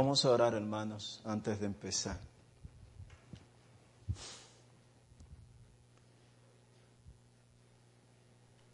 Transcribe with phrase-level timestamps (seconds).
[0.00, 2.18] Vamos a orar, hermanos, antes de empezar.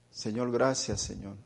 [0.09, 1.37] Señor, gracias, Señor.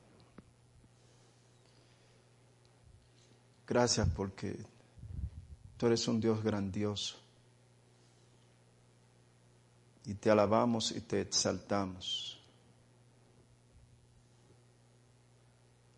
[3.67, 4.55] Gracias porque
[5.79, 7.17] tú eres un Dios grandioso.
[10.05, 12.39] Y te alabamos y te exaltamos.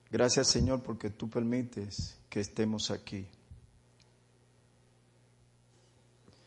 [0.09, 3.27] Gracias, Señor, porque tú permites que estemos aquí.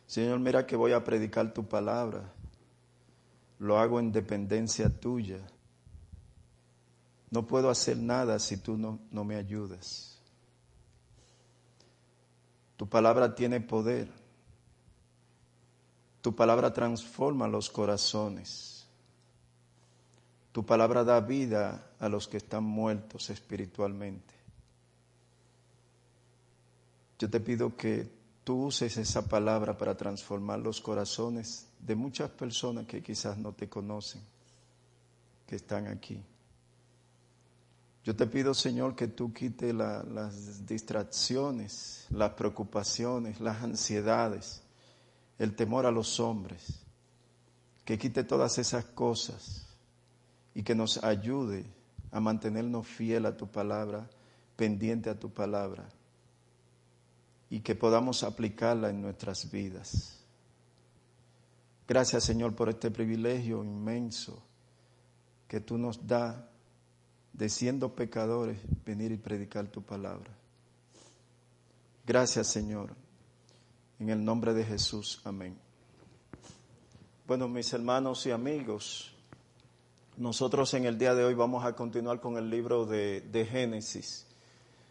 [0.08, 2.32] Señor, mira que voy a predicar tu palabra.
[3.60, 5.40] Lo hago en dependencia tuya.
[7.32, 10.20] No puedo hacer nada si tú no, no me ayudas.
[12.78, 14.10] Tu palabra tiene poder.
[16.22, 18.88] Tu palabra transforma los corazones.
[20.52, 24.34] Tu palabra da vida a los que están muertos espiritualmente.
[27.20, 28.10] Yo te pido que
[28.46, 33.68] tú uses esa palabra para transformar los corazones de muchas personas que quizás no te
[33.68, 34.22] conocen,
[35.48, 36.24] que están aquí.
[38.04, 44.62] Yo te pido, Señor, que tú quites las distracciones, las preocupaciones, las ansiedades,
[45.40, 46.84] el temor a los hombres,
[47.84, 49.66] que quite todas esas cosas
[50.54, 51.66] y que nos ayude
[52.12, 54.08] a mantenernos fiel a tu palabra,
[54.56, 55.90] pendiente a tu palabra
[57.56, 60.20] y que podamos aplicarla en nuestras vidas.
[61.88, 64.44] Gracias Señor por este privilegio inmenso
[65.48, 66.36] que tú nos das
[67.32, 70.36] de siendo pecadores venir y predicar tu palabra.
[72.06, 72.94] Gracias Señor.
[74.00, 75.22] En el nombre de Jesús.
[75.24, 75.58] Amén.
[77.26, 79.16] Bueno, mis hermanos y amigos,
[80.18, 84.28] nosotros en el día de hoy vamos a continuar con el libro de, de Génesis.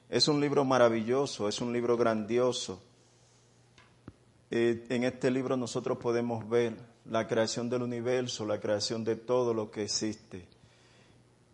[0.08, 2.82] Es un libro maravilloso, es un libro grandioso.
[4.50, 6.76] Eh, en este libro nosotros podemos ver
[7.06, 10.46] la creación del universo, la creación de todo lo que existe.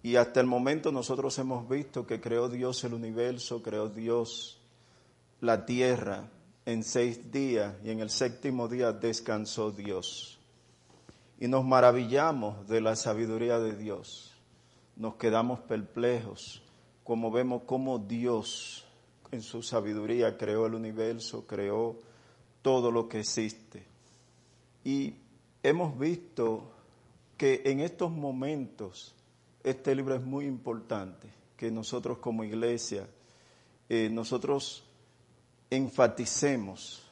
[0.03, 4.61] Y hasta el momento nosotros hemos visto que creó Dios el universo, creó Dios
[5.41, 6.29] la tierra
[6.67, 10.39] en seis días y en el séptimo día descansó Dios.
[11.39, 14.35] Y nos maravillamos de la sabiduría de Dios.
[14.97, 16.63] Nos quedamos perplejos
[17.11, 18.85] como vemos cómo Dios
[19.33, 21.97] en su sabiduría creó el universo, creó
[22.63, 23.83] todo lo que existe.
[24.85, 25.15] Y
[25.65, 26.71] hemos visto
[27.37, 29.13] que en estos momentos
[29.65, 31.27] este libro es muy importante,
[31.57, 33.09] que nosotros como iglesia,
[33.89, 34.85] eh, nosotros
[35.69, 37.03] enfaticemos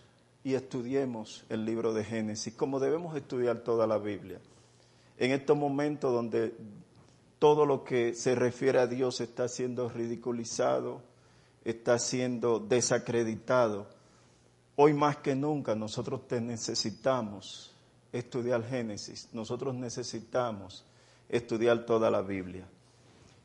[0.45, 4.39] y estudiemos el libro de Génesis, como debemos estudiar toda la Biblia.
[5.17, 6.55] En estos momentos donde
[7.39, 11.03] todo lo que se refiere a Dios está siendo ridiculizado,
[11.65, 13.87] está siendo desacreditado.
[14.77, 17.75] Hoy más que nunca nosotros te necesitamos
[18.13, 20.85] estudiar Génesis, nosotros necesitamos
[21.29, 22.67] estudiar toda la Biblia.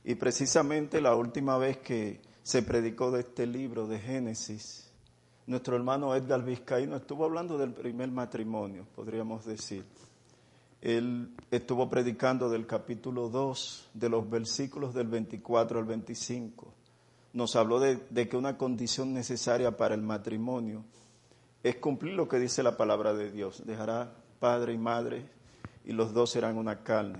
[0.04, 4.90] Y precisamente la última vez que se predicó de este libro de Génesis,
[5.48, 9.86] nuestro hermano Edgar Vizcaíno estuvo hablando del primer matrimonio, podríamos decir
[10.84, 16.74] él estuvo predicando del capítulo 2, de los versículos del 24 al 25.
[17.32, 20.84] Nos habló de, que una condición necesaria para el matrimonio
[21.64, 23.66] es cumplir lo que dice la palabra de Dios.
[23.66, 25.26] Dejará padre y madre
[25.86, 27.20] y los dos serán una carne.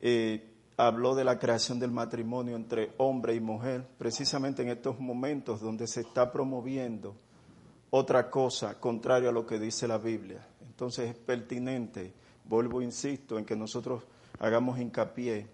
[0.00, 0.42] Eh,
[0.78, 5.86] habló de la creación del matrimonio entre hombre y mujer, precisamente en estos momentos donde
[5.86, 7.16] se está promoviendo
[7.90, 10.48] otra cosa contraria a lo que dice la Biblia.
[10.62, 14.02] Entonces es pertinente vuelvo, insisto, en que nosotros
[14.38, 15.46] hagamos hincapié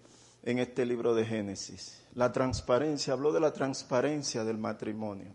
[0.43, 2.01] en este libro de Génesis.
[2.15, 5.33] La transparencia, habló de la transparencia del matrimonio.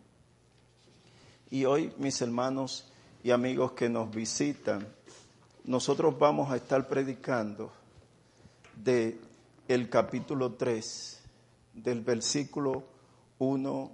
[1.50, 2.90] Y hoy, mis hermanos
[3.22, 4.86] y amigos que nos visitan,
[5.64, 7.72] nosotros vamos a estar predicando
[8.76, 9.20] de
[9.88, 11.22] capítulo 3,
[11.74, 12.84] del versículo
[13.38, 13.92] 1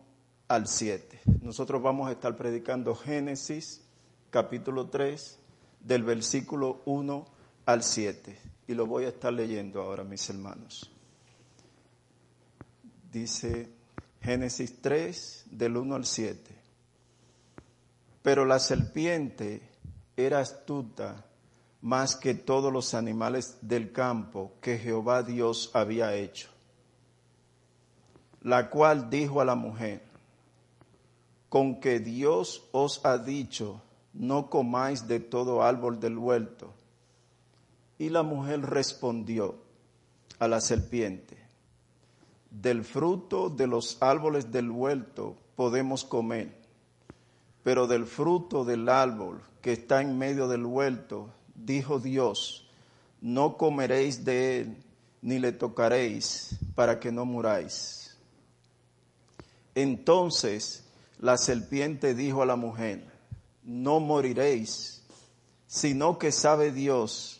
[0.49, 1.21] al 7.
[1.43, 3.83] Nosotros vamos a estar predicando Génesis,
[4.31, 5.39] capítulo 3,
[5.81, 7.40] del versículo 1 al 7.
[8.67, 10.91] Y lo voy a estar leyendo ahora, mis hermanos.
[13.13, 13.69] Dice
[14.21, 16.55] Génesis 3, del 1 al 7.
[18.23, 19.63] Pero la serpiente
[20.17, 21.25] era astuta
[21.81, 26.49] más que todos los animales del campo que Jehová Dios había hecho,
[28.43, 30.03] la cual dijo a la mujer,
[31.49, 33.81] con que Dios os ha dicho,
[34.13, 36.75] no comáis de todo árbol del huerto.
[38.01, 39.57] Y la mujer respondió
[40.39, 41.37] a la serpiente,
[42.51, 46.59] del fruto de los árboles del huerto podemos comer,
[47.63, 52.71] Pero del fruto del árbol que está en medio del huerto, dijo Dios,
[53.21, 54.77] no comeréis de él,
[55.21, 58.17] ni le tocaréis, para que no muráis.
[59.75, 60.87] Entonces
[61.19, 63.05] la serpiente dijo a la mujer,
[63.63, 65.03] no moriréis,
[65.67, 67.40] sino que sabe Dios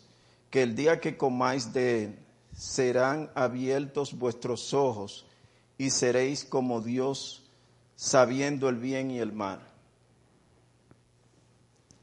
[0.51, 2.19] que el día que comáis de él,
[2.53, 5.25] serán abiertos vuestros ojos
[5.77, 7.49] y seréis como Dios,
[7.95, 9.61] sabiendo el bien y el mal.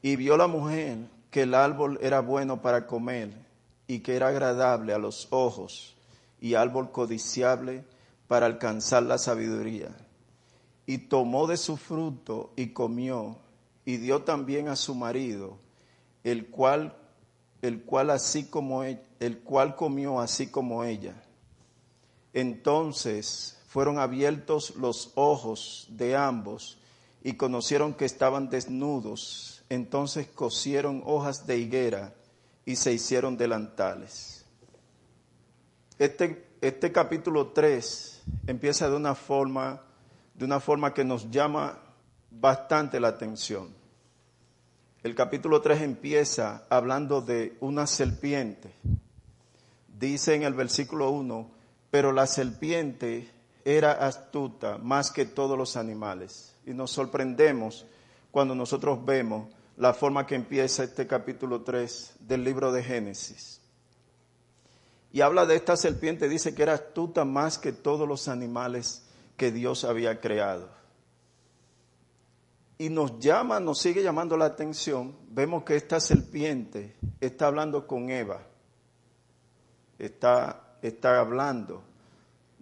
[0.01, 0.97] Y vio la mujer
[1.29, 3.31] que el árbol era bueno para comer
[3.87, 5.95] y que era agradable a los ojos
[6.41, 7.83] y árbol codiciable
[8.27, 9.95] para alcanzar la sabiduría.
[10.87, 13.37] Y tomó de su fruto y comió
[13.85, 15.57] y dio también a su marido,
[16.23, 16.98] el cual
[17.61, 21.21] el cual así como e, el cual comió así como ella.
[22.33, 26.77] Entonces fueron abiertos los ojos de ambos
[27.23, 29.63] y conocieron que estaban desnudos.
[29.69, 32.13] Entonces cosieron hojas de higuera
[32.65, 34.45] y se hicieron delantales.
[35.97, 39.81] Este, este capítulo 3 empieza de una forma,
[40.33, 41.77] de una forma que nos llama
[42.31, 43.78] bastante la atención.
[45.01, 48.69] El capítulo 3 empieza hablando de una serpiente.
[49.87, 51.49] Dice en el versículo 1,
[51.89, 53.31] pero la serpiente
[53.63, 56.53] era astuta más que todos los animales.
[56.65, 57.85] Y nos sorprendemos
[58.29, 59.47] cuando nosotros vemos
[59.77, 63.61] la forma que empieza este capítulo 3 del libro de Génesis.
[65.13, 69.03] Y habla de esta serpiente, dice que era astuta más que todos los animales
[69.37, 70.78] que Dios había creado
[72.81, 78.09] y nos llama, nos sigue llamando la atención, vemos que esta serpiente está hablando con
[78.09, 78.41] Eva,
[79.99, 81.83] está, está hablando.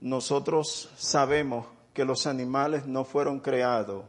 [0.01, 4.05] Nosotros sabemos que los animales no fueron creados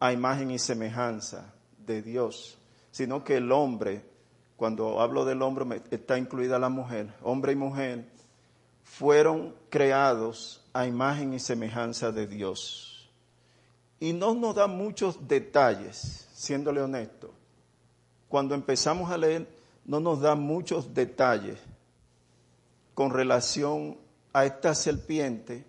[0.00, 2.58] a imagen y semejanza de Dios,
[2.90, 4.04] sino que el hombre,
[4.54, 8.04] cuando hablo del hombre está incluida la mujer, hombre y mujer,
[8.84, 12.87] fueron creados a imagen y semejanza de Dios
[14.00, 17.32] y no nos da muchos detalles, siéndole honesto.
[18.28, 19.48] Cuando empezamos a leer,
[19.84, 21.58] no nos da muchos detalles
[22.94, 23.98] con relación
[24.32, 25.64] a esta serpiente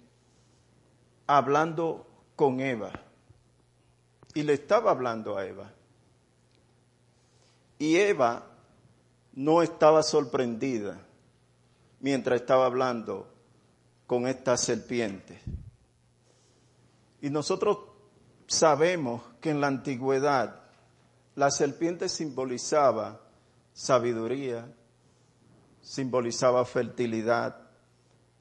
[1.26, 2.06] hablando
[2.36, 2.92] con Eva.
[4.34, 5.72] Y le estaba hablando a Eva.
[7.80, 8.46] Y Eva
[9.34, 11.00] no estaba sorprendida
[12.00, 13.28] mientras estaba hablando
[14.06, 15.40] con esta serpiente.
[17.22, 17.78] Y nosotros
[18.50, 20.60] sabemos que en la antigüedad
[21.36, 23.22] la serpiente simbolizaba
[23.74, 24.68] sabiduría,
[25.82, 27.56] simbolizaba fertilidad,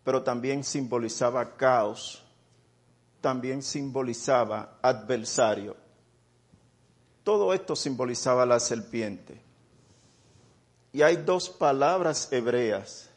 [0.02, 2.24] pero también simbolizaba caos,
[3.20, 5.76] también simbolizaba adversario.
[7.22, 9.42] Todo esto simbolizaba la serpiente.
[10.90, 13.10] Y hay dos palabras hebreas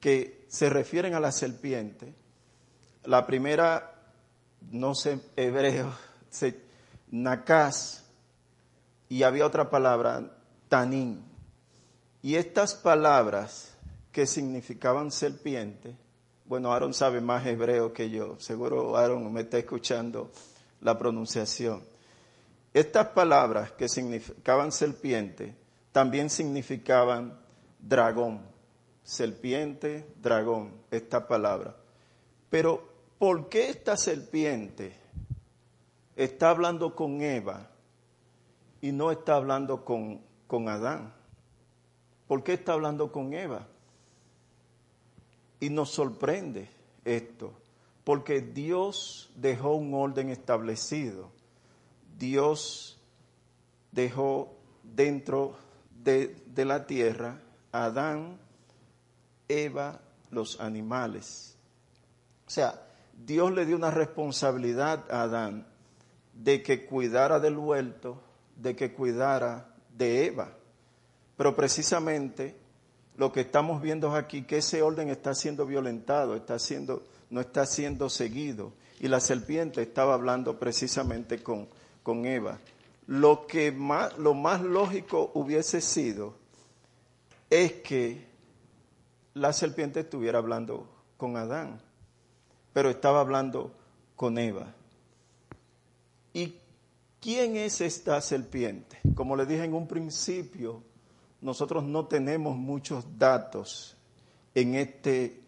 [0.00, 2.12] que se refieren a la serpiente.
[3.04, 3.97] La primera
[4.70, 5.92] no sé hebreo,
[7.10, 8.04] nakás,
[9.08, 10.30] y había otra palabra,
[10.68, 11.24] tanín.
[12.22, 13.74] Y estas palabras
[14.12, 15.96] que significaban serpiente,
[16.44, 20.30] bueno, Aaron sabe más hebreo que yo, seguro Aaron me está escuchando
[20.80, 21.82] la pronunciación.
[22.74, 25.54] Estas palabras que significaban serpiente
[25.92, 27.38] también significaban
[27.78, 28.40] dragón,
[29.02, 31.76] serpiente, dragón, esta palabra.
[32.50, 32.87] Pero
[33.18, 34.94] ¿por qué esta serpiente
[36.16, 37.70] está hablando con Eva
[38.80, 41.12] y no está hablando con, con Adán?
[42.26, 43.66] ¿Por qué está hablando con Eva?
[45.60, 46.68] Y nos sorprende
[47.04, 47.52] esto,
[48.04, 51.30] porque Dios dejó un orden establecido.
[52.16, 53.00] Dios
[53.92, 55.56] dejó dentro
[56.04, 57.40] de, de la tierra
[57.72, 58.38] Adán,
[59.48, 61.56] Eva, los animales.
[62.46, 62.87] O sea,
[63.24, 65.66] Dios le dio una responsabilidad a Adán
[66.32, 68.22] de que cuidara del huerto,
[68.56, 70.52] de que cuidara de Eva.
[71.36, 72.56] Pero precisamente
[73.16, 77.66] lo que estamos viendo aquí, que ese orden está siendo violentado, está siendo, no está
[77.66, 78.72] siendo seguido.
[79.00, 81.68] Y la serpiente estaba hablando precisamente con,
[82.02, 82.58] con Eva.
[83.06, 86.34] Lo que más, lo más lógico hubiese sido
[87.50, 88.26] es que
[89.34, 91.80] la serpiente estuviera hablando con Adán
[92.78, 93.72] pero estaba hablando
[94.14, 94.72] con Eva.
[96.32, 96.54] ¿Y
[97.20, 99.00] quién es esta serpiente?
[99.16, 100.84] Como le dije en un principio,
[101.40, 103.96] nosotros no tenemos muchos datos
[104.54, 105.40] en este,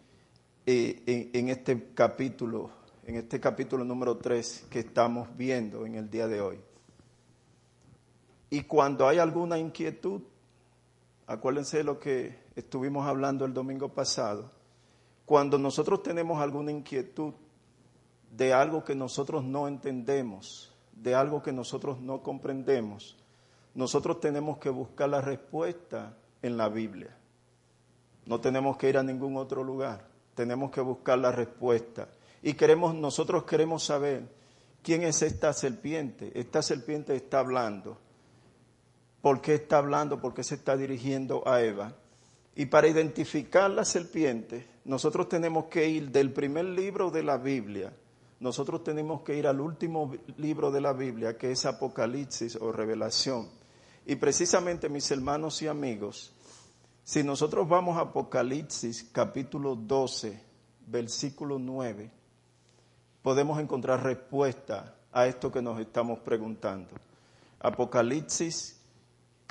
[0.65, 2.69] eh, en, este capítulo,
[3.05, 6.59] en este capítulo número 3 que estamos viendo en el día de hoy.
[8.49, 10.21] Y cuando hay alguna inquietud,
[11.27, 14.51] acuérdense de lo que estuvimos hablando el domingo pasado,
[15.31, 17.33] cuando nosotros tenemos alguna inquietud
[18.31, 23.15] de algo que nosotros no entendemos, de algo que nosotros no comprendemos,
[23.73, 27.17] nosotros tenemos que buscar la respuesta en la Biblia.
[28.25, 32.09] No tenemos que ir a ningún otro lugar, tenemos que buscar la respuesta.
[32.43, 34.27] Y queremos, nosotros queremos saber
[34.83, 36.37] quién es esta serpiente.
[36.37, 37.97] Esta serpiente está hablando.
[39.21, 40.19] ¿Por qué está hablando?
[40.19, 41.95] ¿Por qué se está dirigiendo a Eva?
[42.55, 47.93] Y para identificar la serpiente, nosotros tenemos que ir del primer libro de la Biblia,
[48.39, 53.47] nosotros tenemos que ir al último libro de la Biblia, que es Apocalipsis o Revelación.
[54.05, 56.33] Y precisamente, mis hermanos y amigos,
[57.03, 60.41] si nosotros vamos a Apocalipsis capítulo 12,
[60.87, 62.09] versículo 9,
[63.21, 66.89] podemos encontrar respuesta a esto que nos estamos preguntando.
[67.59, 68.80] Apocalipsis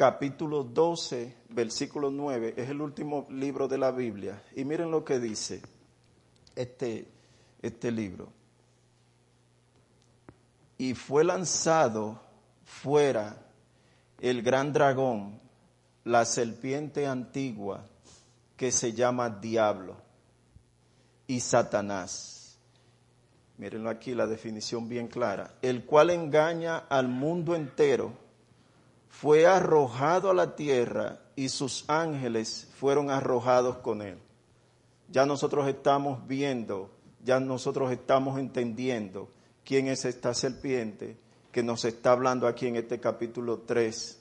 [0.01, 4.43] capítulo 12, versículo 9, es el último libro de la Biblia.
[4.57, 5.61] Y miren lo que dice
[6.57, 7.07] este,
[7.61, 8.33] este libro.
[10.79, 12.19] Y fue lanzado
[12.65, 13.47] fuera
[14.21, 15.39] el gran dragón,
[16.05, 17.85] la serpiente antigua,
[18.57, 19.99] que se llama Diablo
[21.27, 22.59] y Satanás.
[23.59, 25.59] Mírenlo aquí, la definición bien clara.
[25.61, 28.30] El cual engaña al mundo entero
[29.11, 34.19] fue arrojado a la tierra y sus ángeles fueron arrojados con él.
[35.11, 36.91] Ya nosotros estamos viendo,
[37.23, 39.29] ya nosotros estamos entendiendo
[39.65, 41.19] quién es esta serpiente
[41.53, 44.19] que nos está hablando aquí en este capítulo 3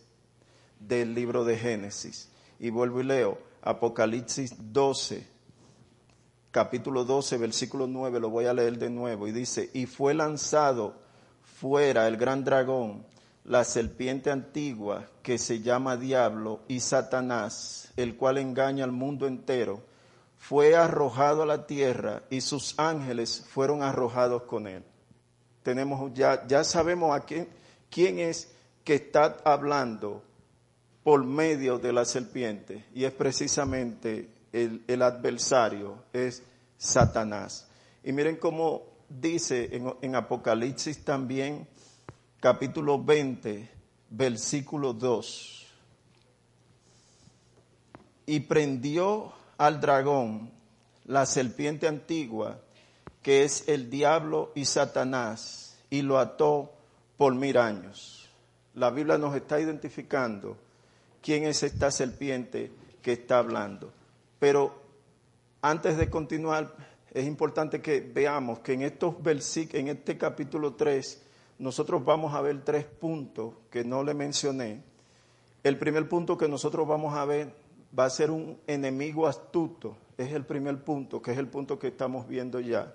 [0.79, 2.29] del libro de Génesis.
[2.60, 5.25] Y vuelvo y leo Apocalipsis 12,
[6.51, 10.96] capítulo 12, versículo 9, lo voy a leer de nuevo, y dice, y fue lanzado
[11.60, 13.05] fuera el gran dragón
[13.50, 19.82] la serpiente antigua que se llama Diablo y Satanás, el cual engaña al mundo entero,
[20.38, 24.84] fue arrojado a la tierra y sus ángeles fueron arrojados con él.
[25.63, 27.50] Tenemos ya, ya sabemos a quién,
[27.89, 28.51] quién es
[28.84, 30.24] que está hablando
[31.03, 36.44] por medio de la serpiente y es precisamente el, adversario, es
[36.77, 37.68] Satanás.
[38.03, 41.68] Y miren cómo dice en, en Apocalipsis también,
[42.39, 43.69] capítulo 20,
[44.10, 45.67] versículo 2.
[48.27, 50.51] Y prendió al dragón,
[51.05, 52.60] la serpiente antigua,
[53.22, 56.72] que es el diablo y Satanás, y lo ató
[57.17, 58.29] por mil años.
[58.75, 60.55] La Biblia nos está identificando
[61.22, 63.91] quién es esta serpiente que está hablando.
[64.39, 64.81] Pero
[65.62, 66.74] antes de continuar,
[67.12, 69.15] es importante que veamos que en estos
[69.74, 71.22] en este capítulo 3,
[71.59, 74.81] nosotros vamos a ver tres puntos que no le mencioné.
[75.61, 77.53] El primer punto que nosotros vamos a ver
[77.97, 81.87] va a ser un enemigo astuto, es el primer punto, que es el punto que
[81.87, 82.93] estamos viendo ya.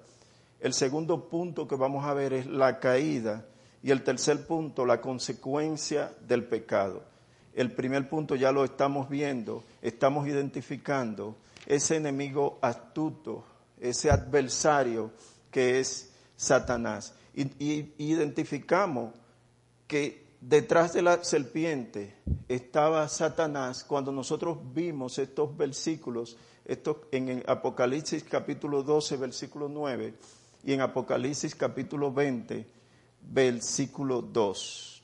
[0.61, 3.44] El segundo punto que vamos a ver es la caída
[3.83, 7.02] y el tercer punto, la consecuencia del pecado.
[7.54, 13.44] El primer punto ya lo estamos viendo, estamos identificando ese enemigo astuto,
[13.78, 15.11] ese adversario
[15.50, 19.12] que es Satanás y, identificamos
[19.87, 22.14] que detrás de la serpiente
[22.49, 26.37] estaba Satanás cuando nosotros vimos estos versículos,
[26.67, 30.14] en Apocalipsis capítulo 12, versículo 9
[30.64, 32.67] y en Apocalipsis capítulo 20,
[33.21, 35.03] versículo 2.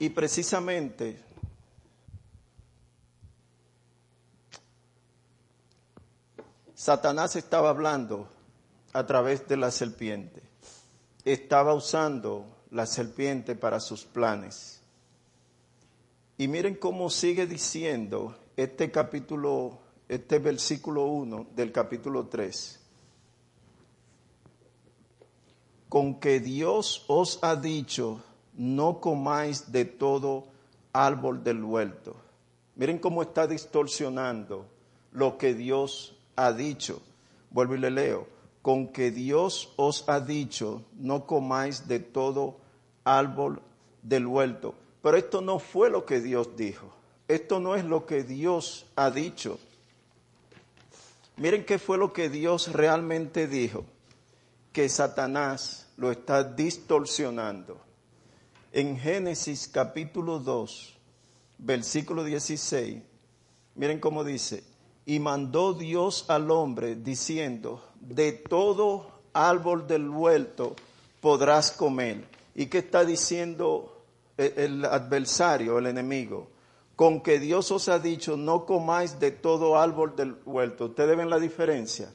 [0.00, 1.18] Y precisamente
[6.74, 8.28] Satanás estaba hablando
[8.92, 10.47] a través de la serpiente
[11.32, 14.80] estaba usando la serpiente para sus planes.
[16.38, 22.80] Y miren cómo sigue diciendo este capítulo, este versículo 1 del capítulo 3.
[25.88, 28.22] Con que Dios os ha dicho,
[28.54, 30.46] no comáis de todo
[30.92, 32.16] árbol del huerto.
[32.76, 34.66] Miren cómo está distorsionando
[35.12, 37.02] lo que Dios ha dicho.
[37.50, 42.56] Vuelvo y le leo con que Dios os ha dicho, no comáis de todo
[43.04, 43.62] árbol
[44.02, 44.74] del huerto.
[45.02, 46.92] Pero esto no fue lo que Dios dijo.
[47.28, 49.58] Esto no es lo que Dios ha dicho.
[51.36, 53.84] Miren qué fue lo que Dios realmente dijo.
[54.72, 57.80] Que Satanás lo está distorsionando.
[58.72, 60.96] En Génesis capítulo 2,
[61.58, 63.02] versículo 16,
[63.74, 64.62] miren cómo dice,
[65.08, 70.76] y mandó Dios al hombre diciendo, de todo árbol del huerto
[71.22, 72.26] podrás comer.
[72.54, 74.04] ¿Y qué está diciendo
[74.36, 76.48] el adversario, el enemigo?
[76.94, 80.84] Con que Dios os ha dicho, no comáis de todo árbol del huerto.
[80.84, 82.12] ¿Ustedes ven la diferencia?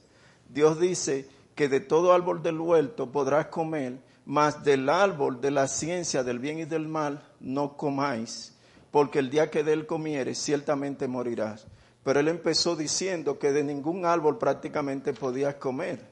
[0.48, 5.68] Dios dice que de todo árbol del huerto podrás comer, mas del árbol de la
[5.68, 8.54] ciencia del bien y del mal no comáis,
[8.92, 11.66] porque el día que de él comieres ciertamente morirás.
[12.04, 16.06] Pero él empezó diciendo que de ningún árbol prácticamente podías comer.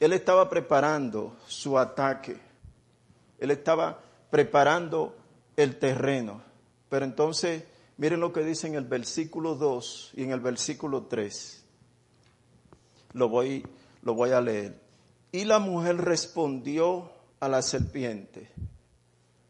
[0.00, 2.38] Él estaba preparando su ataque.
[3.38, 4.00] Él estaba
[4.30, 5.14] preparando
[5.56, 6.42] el terreno.
[6.88, 7.64] Pero entonces,
[7.98, 11.64] miren lo que dice en el versículo 2 y en el versículo 3.
[13.12, 13.66] Lo voy,
[14.02, 14.80] lo voy a leer.
[15.32, 18.50] Y la mujer respondió a la serpiente.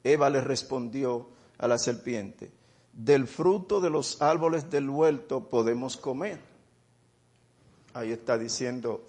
[0.03, 2.56] Eva le respondió a la serpiente
[2.97, 6.41] del fruto de los árboles del huerto podemos comer.
[7.93, 9.05] Ahí está diciendo,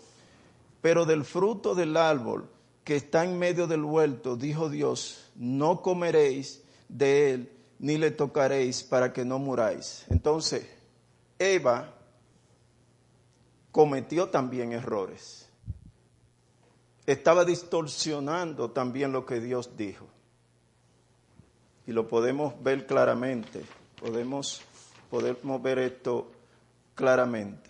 [0.81, 2.49] pero del fruto del árbol
[2.83, 8.83] que está en medio del huerto, dijo Dios, no comeréis de él ni le tocaréis
[8.83, 10.05] para que no muráis.
[10.09, 10.67] Entonces,
[11.39, 11.93] Eva
[13.71, 15.49] cometió también errores.
[17.05, 20.07] Estaba distorsionando también lo que Dios dijo.
[21.85, 23.63] Y lo podemos ver claramente
[23.99, 24.61] Podemos,
[25.63, 26.31] ver esto
[26.93, 27.69] claramente.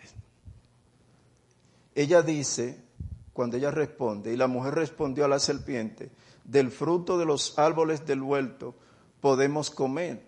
[1.96, 2.78] Ella dice,
[3.32, 6.12] cuando ella responde, y la mujer respondió a la serpiente,
[6.44, 8.76] del fruto de los árboles del huerto
[9.22, 10.22] podemos comer,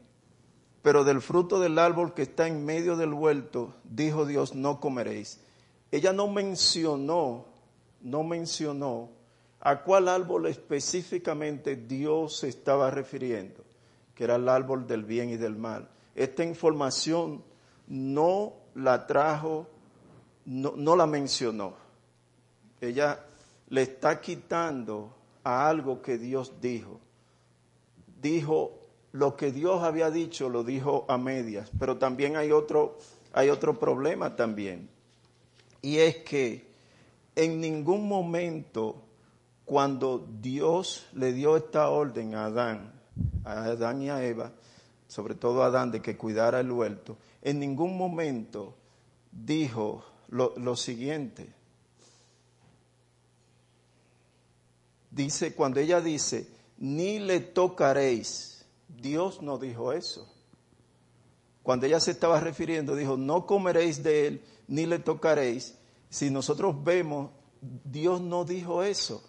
[0.82, 5.42] pero del fruto del árbol que está en medio del huerto, dijo Dios, no comeréis.
[5.92, 7.46] Ella no mencionó,
[8.02, 9.10] no mencionó
[9.60, 13.69] a cuál árbol específicamente Dios se estaba refiriendo
[14.20, 15.88] que era el árbol del bien y del mal.
[16.14, 17.42] Esta información
[17.88, 19.66] no la trajo,
[20.44, 21.76] no, la mencionó.
[22.82, 23.26] Ella
[23.70, 27.00] le está quitando a algo que Dios dijo.
[28.22, 28.78] Dijo
[29.14, 32.98] lo que Dios había dicho, lo dijo a medias, pero también hay otro,
[33.32, 34.90] hay otro problema también.
[35.82, 36.68] Y es que
[37.38, 39.02] en ningún momento
[39.64, 42.99] cuando Dios le dio esta orden a Adán,
[43.44, 44.52] a Adán y a Eva,
[45.08, 48.76] sobre todo a Adán, de que cuidara el huerto, en ningún momento
[49.32, 51.54] dijo lo, lo siguiente.
[55.12, 60.28] Dice, cuando ella dice, ni le tocaréis, Dios no dijo eso.
[61.64, 65.76] Cuando ella se estaba refiriendo, dijo, no comeréis de él, ni le tocaréis.
[66.10, 69.24] Si nosotros vemos, Dios no dijo eso.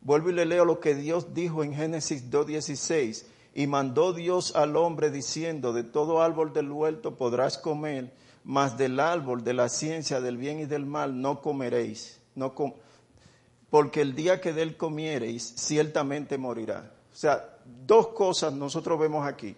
[0.00, 3.24] Vuelvo y le leo lo que Dios dijo en Génesis 2.16.
[3.54, 8.12] Y mandó Dios al hombre diciendo, de todo árbol del huerto podrás comer,
[8.44, 12.20] mas del árbol de la ciencia del bien y del mal no comeréis.
[12.34, 12.54] No
[13.70, 16.92] porque el día que de comiereis, ciertamente morirá.
[17.12, 19.56] O sea, dos cosas nosotros vemos aquí.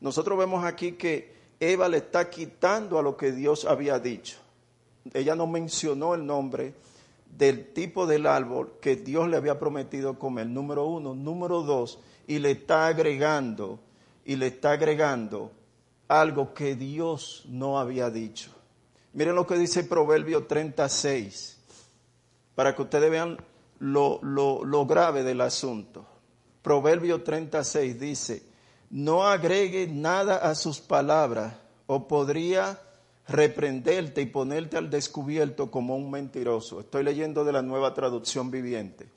[0.00, 4.38] Nosotros vemos aquí que Eva le está quitando a lo que Dios había dicho.
[5.12, 6.74] Ella no mencionó el nombre
[7.36, 11.14] del tipo del árbol que Dios le había prometido comer, número uno.
[11.14, 13.80] Número dos, y le está agregando,
[14.24, 15.50] y le está agregando
[16.08, 18.50] algo que Dios no había dicho.
[19.14, 21.58] Miren lo que dice Proverbio 36,
[22.54, 23.38] para que ustedes vean
[23.78, 26.06] lo, lo, lo grave del asunto.
[26.62, 28.42] Proverbio 36 dice,
[28.90, 31.54] no agregue nada a sus palabras,
[31.86, 32.78] o podría
[33.32, 36.80] reprenderte y ponerte al descubierto como un mentiroso.
[36.80, 39.08] Estoy leyendo de la nueva traducción viviente.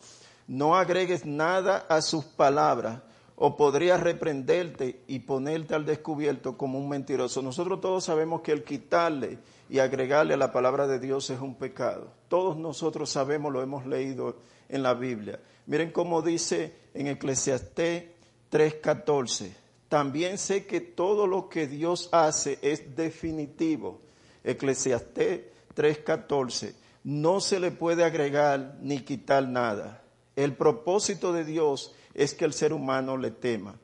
[0.48, 3.02] No agregues nada a sus palabras
[3.36, 7.42] o podría reprenderte y ponerte al descubierto como un mentiroso.
[7.42, 9.38] Nosotros todos sabemos que el quitarle
[9.70, 12.08] y agregarle a la palabra de Dios es un pecado.
[12.30, 14.38] Todos nosotros sabemos, lo hemos leído
[14.70, 15.40] en la Biblia.
[15.66, 18.06] Miren cómo dice en Eclesiastés
[18.50, 24.02] 3:14 también sé que todo lo que Dios hace es definitivo.
[24.46, 25.42] Eclesiastés
[25.76, 26.74] 3:14.
[27.04, 30.02] No se le puede agregar ni quitar nada.
[30.36, 33.76] El propósito de Dios es que el ser humano le tema.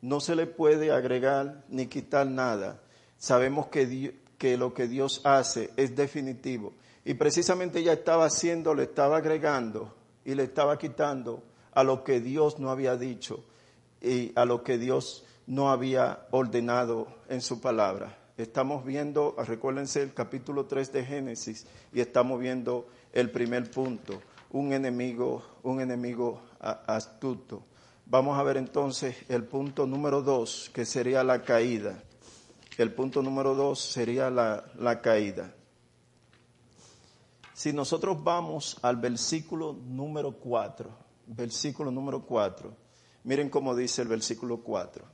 [0.00, 2.80] No se le puede agregar ni quitar nada.
[3.18, 6.74] Sabemos que, que lo que Dios hace es definitivo.
[7.04, 12.20] Y precisamente ella estaba haciendo, le estaba agregando y le estaba quitando a lo que
[12.20, 13.44] Dios no había dicho
[14.00, 18.23] y a lo que Dios no había ordenado en su palabra.
[18.36, 24.20] Estamos viendo, recuérdense el capítulo 3 de Génesis y estamos viendo el primer punto,
[24.50, 27.62] un enemigo, un enemigo astuto.
[28.06, 32.02] Vamos a ver entonces el punto número 2, que sería la caída.
[32.76, 35.54] El punto número 2 sería la, la caída.
[37.52, 40.90] Si nosotros vamos al versículo número 4,
[41.28, 42.74] versículo número 4,
[43.22, 45.13] miren cómo dice el versículo 4.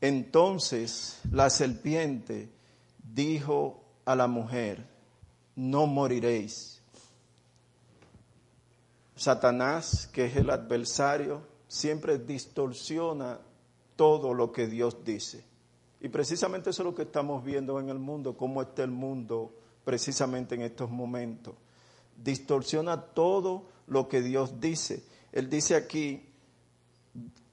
[0.00, 2.48] Entonces la serpiente
[3.14, 4.86] dijo a la mujer,
[5.56, 6.80] no moriréis.
[9.16, 13.40] Satanás, que es el adversario, siempre distorsiona
[13.96, 15.44] todo lo que Dios dice.
[16.00, 19.52] Y precisamente eso es lo que estamos viendo en el mundo, cómo está el mundo
[19.84, 21.54] precisamente en estos momentos.
[22.16, 25.02] Distorsiona todo lo que Dios dice.
[25.32, 26.27] Él dice aquí,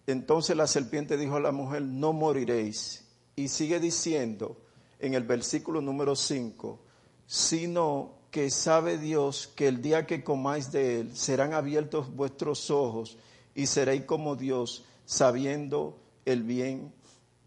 [0.07, 3.05] entonces la serpiente dijo a la mujer, no moriréis.
[3.35, 4.57] Y sigue diciendo
[4.99, 6.79] en el versículo número 5,
[7.25, 13.17] sino que sabe Dios que el día que comáis de él serán abiertos vuestros ojos
[13.55, 16.93] y seréis como Dios, sabiendo el bien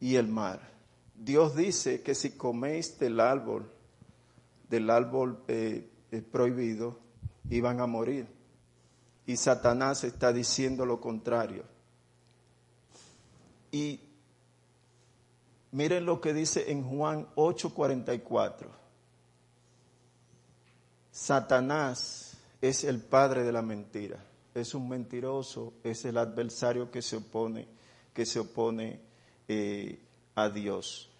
[0.01, 0.61] y el mal.
[1.15, 3.71] Dios dice que si coméis del árbol,
[4.71, 6.99] del árbol eh, eh, prohibido,
[7.51, 8.27] iban a morir.
[9.27, 11.65] Y Satanás está diciendo lo contrario.
[13.71, 14.01] Y
[15.73, 18.69] miren lo que dice en Juan 8:44.
[21.11, 27.17] Satanás es el padre de la mentira, es un mentiroso, es el adversario que se
[27.17, 27.67] opone,
[28.15, 29.01] que se opone
[29.49, 30.01] eh,
[30.35, 31.11] a Dios.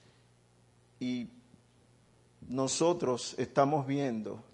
[1.01, 1.29] Y
[2.49, 4.45] nosotros estamos viendo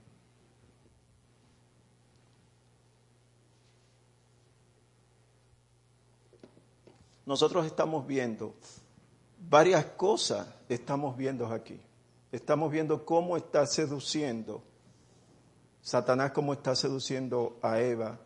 [7.27, 8.55] nosotros estamos viendo
[9.49, 11.81] varias cosas, estamos viendo aquí.
[12.33, 14.63] Estamos viendo cómo está seduciendo
[15.81, 18.19] Satanás, cómo está seduciendo a Eva,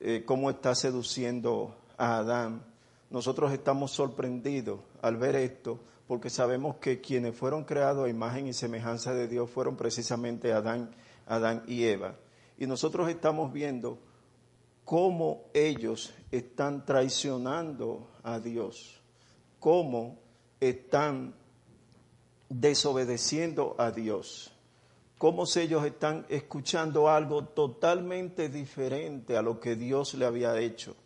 [0.00, 2.64] eh, cómo está seduciendo a Adán.
[3.10, 8.52] Nosotros estamos sorprendidos al ver esto porque sabemos que quienes fueron creados a imagen y
[8.52, 10.90] semejanza de Dios fueron precisamente Adán,
[11.26, 12.16] Adán y Eva.
[12.58, 13.98] Y nosotros estamos viendo
[14.84, 19.00] cómo ellos están traicionando a Dios,
[19.58, 20.18] cómo
[20.60, 21.34] están
[22.48, 24.52] desobedeciendo a Dios,
[25.18, 30.96] cómo ellos están escuchando algo totalmente diferente a lo que Dios le había hecho.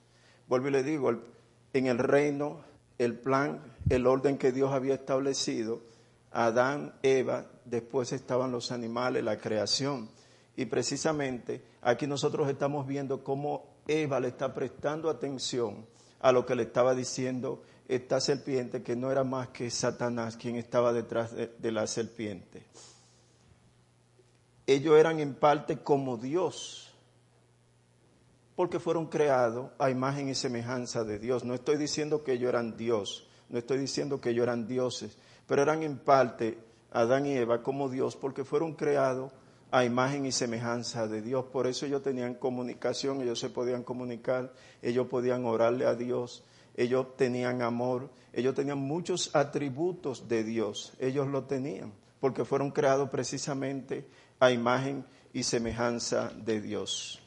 [0.48, 1.10] Vuelvo y le digo,
[1.72, 2.64] en el reino,
[2.98, 5.82] el plan, el orden que Dios había establecido,
[6.30, 10.10] Adán, Eva, después estaban los animales, la creación.
[10.56, 15.86] Y precisamente aquí nosotros estamos viendo cómo Eva le está prestando atención
[16.20, 20.56] a lo que le estaba diciendo esta serpiente, que no era más que Satanás quien
[20.56, 22.62] estaba detrás de, la serpiente.
[24.66, 26.92] Ellos eran en parte como Dios,
[28.54, 31.44] porque fueron creados a imagen y semejanza de Dios.
[31.44, 35.62] No estoy diciendo que ellos eran Dios, no estoy diciendo que ellos eran dioses, pero
[35.62, 36.58] eran en parte
[36.90, 39.32] Adán y Eva como Dios, porque fueron creados
[39.70, 41.46] a imagen y semejanza de Dios.
[41.46, 44.52] Por eso ellos tenían comunicación, ellos se podían comunicar,
[44.82, 51.28] ellos podían orarle a Dios, ellos tenían amor, ellos tenían muchos atributos de Dios, ellos
[51.28, 54.06] lo tenían, porque fueron creados precisamente
[54.40, 57.20] a imagen y semejanza de Dios.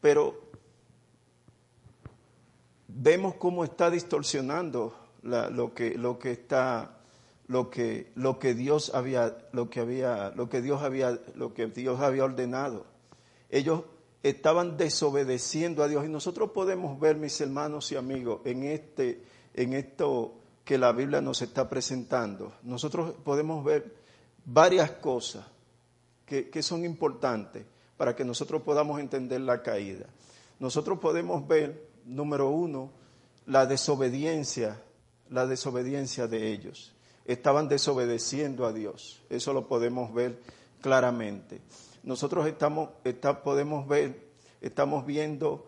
[0.00, 0.43] Pero
[2.94, 6.98] vemos cómo está distorsionando lo que lo que está
[7.48, 11.66] lo que lo que Dios había lo que había lo que Dios había lo que
[11.66, 12.86] Dios había ordenado.
[13.50, 13.82] Ellos
[14.22, 19.72] estaban desobedeciendo a Dios y nosotros podemos ver mis hermanos y amigos en este en
[19.72, 22.54] esto que la Biblia nos está presentando.
[22.62, 23.94] Nosotros podemos ver
[24.46, 25.44] varias cosas
[26.24, 30.06] que, que son importantes para que nosotros podamos entender la caída.
[30.58, 32.90] Nosotros podemos ver número uno,
[33.46, 34.82] la desobediencia,
[35.30, 36.94] la desobediencia de ellos.
[37.24, 39.22] Estaban desobedeciendo a Dios.
[39.30, 40.40] Eso lo podemos ver
[40.80, 41.60] claramente.
[42.02, 42.90] Nosotros estamos,
[43.42, 44.28] podemos ver,
[44.60, 45.66] estamos viendo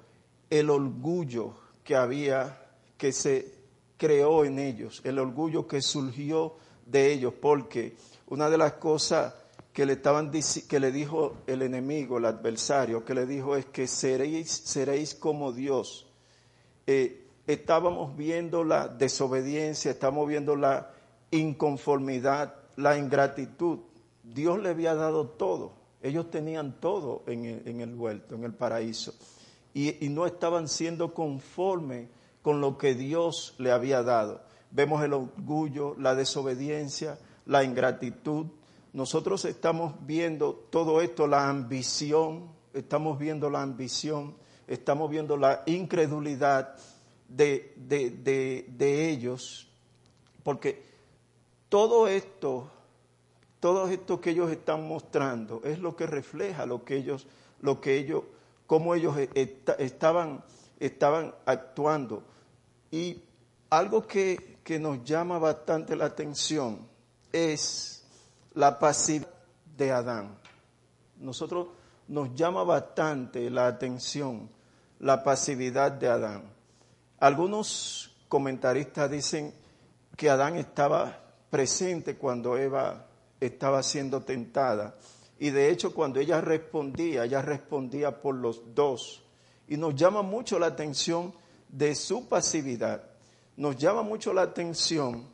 [0.51, 2.63] el orgullo que había,
[2.99, 3.55] que se
[3.97, 7.97] creó en ellos, el orgullo que surgió de ellos, porque
[8.29, 9.33] una de las cosas
[9.73, 13.87] que le estaban que le dijo el enemigo, el adversario, que le dijo es que
[13.87, 16.06] seréis, seréis como Dios.
[16.87, 20.93] Eh, estábamos viendo la desobediencia, estamos viendo la
[21.31, 23.81] inconformidad, la ingratitud.
[24.23, 25.73] Dios le había dado todo.
[26.03, 29.15] Ellos tenían todo en el, en huerto, en el paraíso.
[29.75, 32.09] Y, y, no estaban siendo conformes
[32.43, 34.43] con lo que Dios le había dado.
[34.71, 38.47] Vemos el orgullo, la desobediencia, la ingratitud.
[38.93, 44.35] Nosotros estamos viendo todo esto, la ambición, estamos viendo la ambición
[44.67, 46.77] estamos viendo la incredulidad
[47.29, 49.69] de, de, ellos,
[50.43, 50.83] porque
[51.69, 52.71] todo esto,
[53.61, 57.27] todo esto que ellos están mostrando es lo que refleja lo que ellos,
[57.61, 58.25] lo que ellos,
[58.67, 59.17] cómo ellos
[59.79, 60.45] estaban,
[60.79, 62.23] estaban actuando.
[62.91, 63.23] Y
[63.71, 66.87] algo que, que nos llama bastante la atención
[67.33, 68.05] es
[68.55, 69.29] la pasividad
[69.77, 70.39] de Adán.
[71.19, 71.69] Nosotros
[72.09, 74.56] nos llama bastante la atención
[74.99, 76.43] la pasividad de Adán.
[77.19, 79.55] Algunos comentaristas dicen
[80.17, 83.07] que Adán estaba presente cuando Eva
[83.41, 84.97] estaba siendo tentada.
[85.39, 89.23] Y de hecho cuando ella respondía, ella respondía por los dos.
[89.69, 91.35] Y nos llama mucho la atención
[91.69, 93.03] de su pasividad.
[93.57, 95.29] Nos llama mucho la atención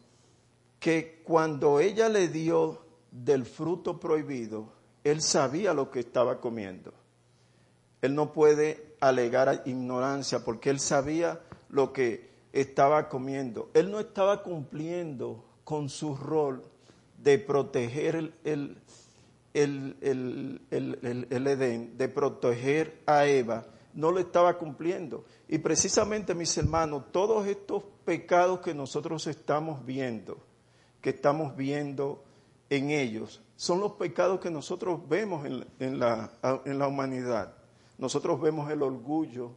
[0.79, 4.73] que cuando ella le dio del fruto prohibido,
[5.05, 6.93] él sabía lo que estaba comiendo.
[8.01, 13.69] Él no puede alegar ignorancia porque él sabía lo que estaba comiendo.
[13.75, 16.63] Él no estaba cumpliendo con su rol
[17.19, 18.79] de proteger el,
[19.55, 23.67] el, Edén, de proteger a Eva.
[23.93, 25.25] No lo estaba cumpliendo.
[25.49, 30.39] Y precisamente, mis hermanos, todos estos pecados que nosotros estamos viendo,
[31.01, 32.23] que estamos viendo
[32.71, 36.31] en ellos, son los pecados que nosotros vemos en, la,
[36.65, 37.62] en la humanidad.
[38.03, 39.53] Nosotros vemos el orgullo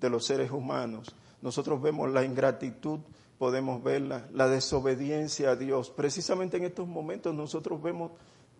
[0.00, 2.98] de los seres humanos, nosotros vemos la ingratitud,
[3.38, 5.90] podemos verla, la desobediencia a Dios.
[5.90, 8.10] Precisamente en estos momentos nosotros vemos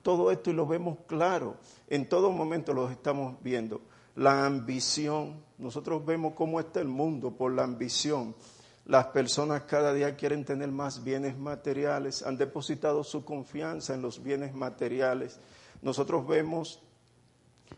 [0.02, 1.56] todo esto y lo vemos claro.
[1.88, 3.80] En todo momento lo estamos viendo.
[4.14, 8.32] La ambición, nosotros vemos cómo está el mundo por la ambición.
[8.84, 14.22] Las personas cada día quieren tener más bienes materiales, han depositado su confianza en los
[14.22, 15.40] bienes materiales.
[15.82, 16.80] Nosotros vemos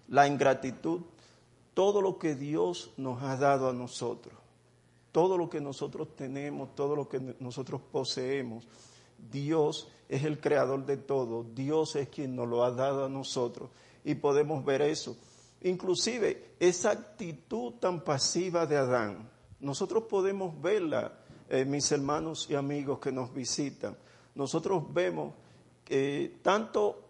[0.08, 1.00] la ingratitud,
[1.78, 4.34] todo lo que Dios nos ha dado a nosotros,
[5.12, 8.66] todo lo que nosotros tenemos, todo lo que nosotros poseemos.
[9.30, 13.70] Dios es el creador de todo, Dios es quien nos lo ha dado a nosotros
[14.04, 15.16] y podemos ver eso.
[15.62, 22.98] Inclusive esa actitud tan pasiva de Adán, nosotros podemos verla, eh, mis hermanos y amigos
[22.98, 23.96] que nos visitan.
[24.34, 25.32] Nosotros vemos
[25.84, 27.04] que tanto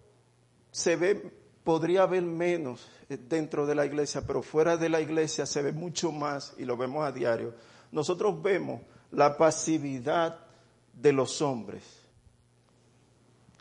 [0.71, 1.38] se ve,
[1.69, 6.11] podría haber menos dentro de la iglesia, pero fuera de la iglesia se ve mucho
[6.11, 7.53] más y lo vemos a diario.
[7.93, 10.39] Nosotros vemos la pasividad
[10.95, 11.83] de los hombres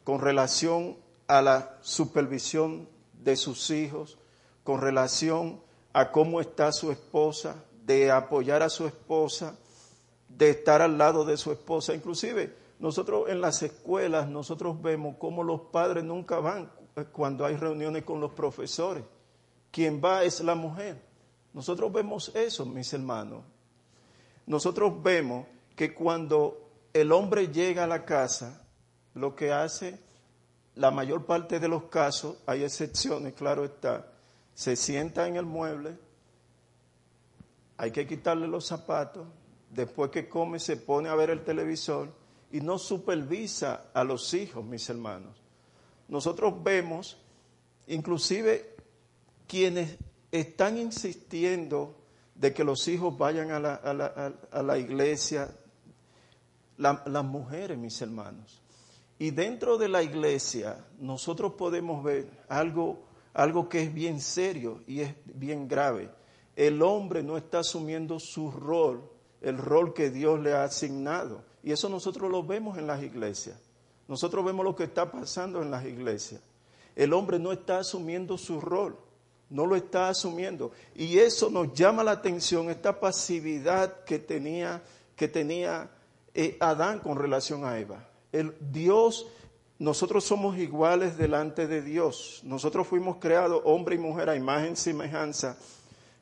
[0.06, 0.96] con relación
[1.28, 4.18] a la supervisión de sus hijos,
[4.64, 5.60] con relación
[5.92, 9.58] a cómo está su esposa, de apoyar a su esposa,
[10.30, 11.94] de estar al lado de su esposa.
[11.94, 16.72] Inclusive nosotros en las escuelas, nosotros vemos cómo los padres nunca van
[17.06, 19.04] cuando hay reuniones con los profesores
[19.72, 21.00] quien va es la mujer.
[21.54, 23.44] Nosotros vemos eso, mis hermanos.
[24.46, 28.66] Nosotros vemos que cuando el hombre llega a la casa,
[29.14, 30.00] lo que hace,
[30.76, 34.08] la mayor parte de los casos, hay excepciones, claro está,
[34.54, 35.98] se sienta en el mueble,
[37.78, 39.28] hay que quitarle los zapatos,
[39.70, 42.10] después que come se pone a ver el televisor
[42.52, 45.47] y no supervisa a los hijos, mis hermanos.
[46.08, 47.18] Nosotros vemos,
[47.88, 48.76] inclusive
[49.48, 49.98] quienes
[50.32, 51.96] están insistiendo
[52.36, 55.50] de que los hijos vayan a la, iglesia,
[56.78, 58.62] las mujeres, mis hermanos.
[59.20, 65.02] Y dentro de la iglesia nosotros podemos ver algo, algo que es bien serio y
[65.02, 66.12] es bien grave.
[66.56, 69.10] El hombre no está asumiendo su rol,
[69.42, 71.44] el rol que Dios le ha asignado.
[71.64, 73.58] Y eso nosotros lo vemos en las iglesias.
[74.08, 76.42] Nosotros vemos lo que está pasando en las iglesias.
[76.96, 78.98] El hombre no está asumiendo su rol
[79.50, 80.72] no lo está asumiendo.
[80.96, 84.84] Y eso nos llama la atención, esta pasividad que tenía,
[85.16, 85.90] que tenía
[86.34, 88.10] eh, Adán con relación a Eva.
[88.32, 89.28] El Dios,
[89.80, 92.42] nosotros somos iguales delante de Dios.
[92.44, 95.58] Nosotros fuimos creados hombre y mujer a imagen y semejanza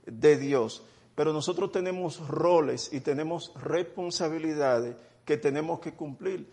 [0.05, 0.83] de Dios.
[1.15, 6.47] Pero nosotros tenemos roles y tenemos responsabilidades que tenemos que cumplir.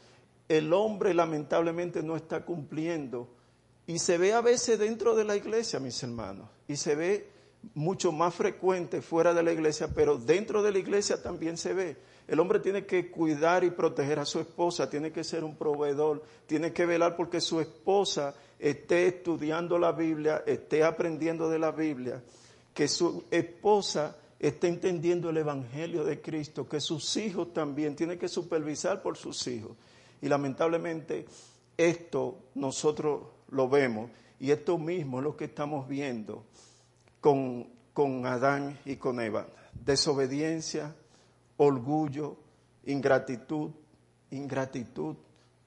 [0.49, 3.29] El hombre lamentablemente no está cumpliendo
[3.87, 7.29] y se ve a veces dentro de la iglesia, mis hermanos, y se ve
[7.75, 11.97] mucho más frecuente fuera de la iglesia, pero dentro de la iglesia también se ve.
[12.29, 16.23] El hombre tiene que cuidar y proteger a su esposa, tiene que ser un proveedor,
[16.47, 22.23] tiene que velar porque su esposa esté estudiando la Biblia, esté aprendiendo de la Biblia,
[22.73, 28.29] que su esposa esté entendiendo el Evangelio de Cristo, que sus hijos también, tiene que
[28.29, 29.77] supervisar por sus hijos.
[30.23, 31.27] Y lamentablemente
[31.77, 34.11] esto nosotros lo vemos.
[34.41, 36.45] Y esto mismo es lo que estamos viendo
[37.21, 39.47] con, con Adán y con Eva.
[39.73, 40.95] Desobediencia,
[41.57, 42.37] orgullo,
[42.87, 43.71] ingratitud,
[44.31, 45.17] ingratitud,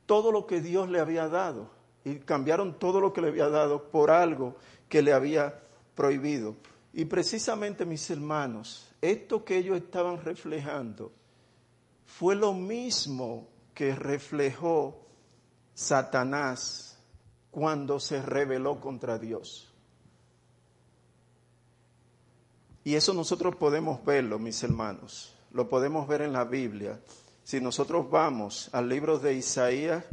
[0.05, 1.69] todo lo que Dios le había dado.
[2.03, 4.55] Y cambiaron todo lo que le había dado por algo
[4.87, 5.59] que le había
[5.95, 6.55] prohibido.
[6.93, 11.11] Y precisamente, mis hermanos, esto que ellos estaban reflejando
[12.05, 15.05] fue lo mismo que reflejó
[15.75, 16.97] Satanás
[17.51, 19.71] cuando se rebeló contra Dios.
[22.83, 25.35] Y eso nosotros podemos verlo, mis hermanos.
[25.51, 26.99] Lo podemos ver en la Biblia.
[27.43, 30.03] Si nosotros vamos al libro de Isaías,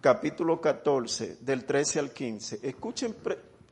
[0.00, 3.14] capítulo 14, del 13 al 15, escuchen,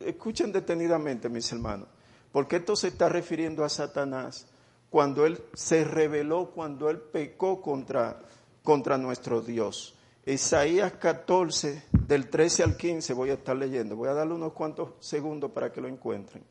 [0.00, 1.88] escuchen detenidamente, mis hermanos,
[2.30, 4.46] porque esto se está refiriendo a Satanás
[4.88, 8.20] cuando él se rebeló, cuando él pecó contra,
[8.62, 9.94] contra nuestro Dios.
[10.24, 13.96] Isaías 14, del 13 al 15, voy a estar leyendo.
[13.96, 16.44] Voy a darle unos cuantos segundos para que lo encuentren.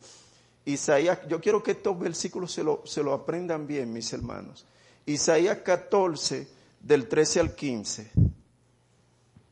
[0.65, 4.65] Isaías, yo quiero que estos versículos se lo, se lo aprendan bien, mis hermanos.
[5.06, 6.47] Isaías 14,
[6.82, 8.12] del 13 al 15.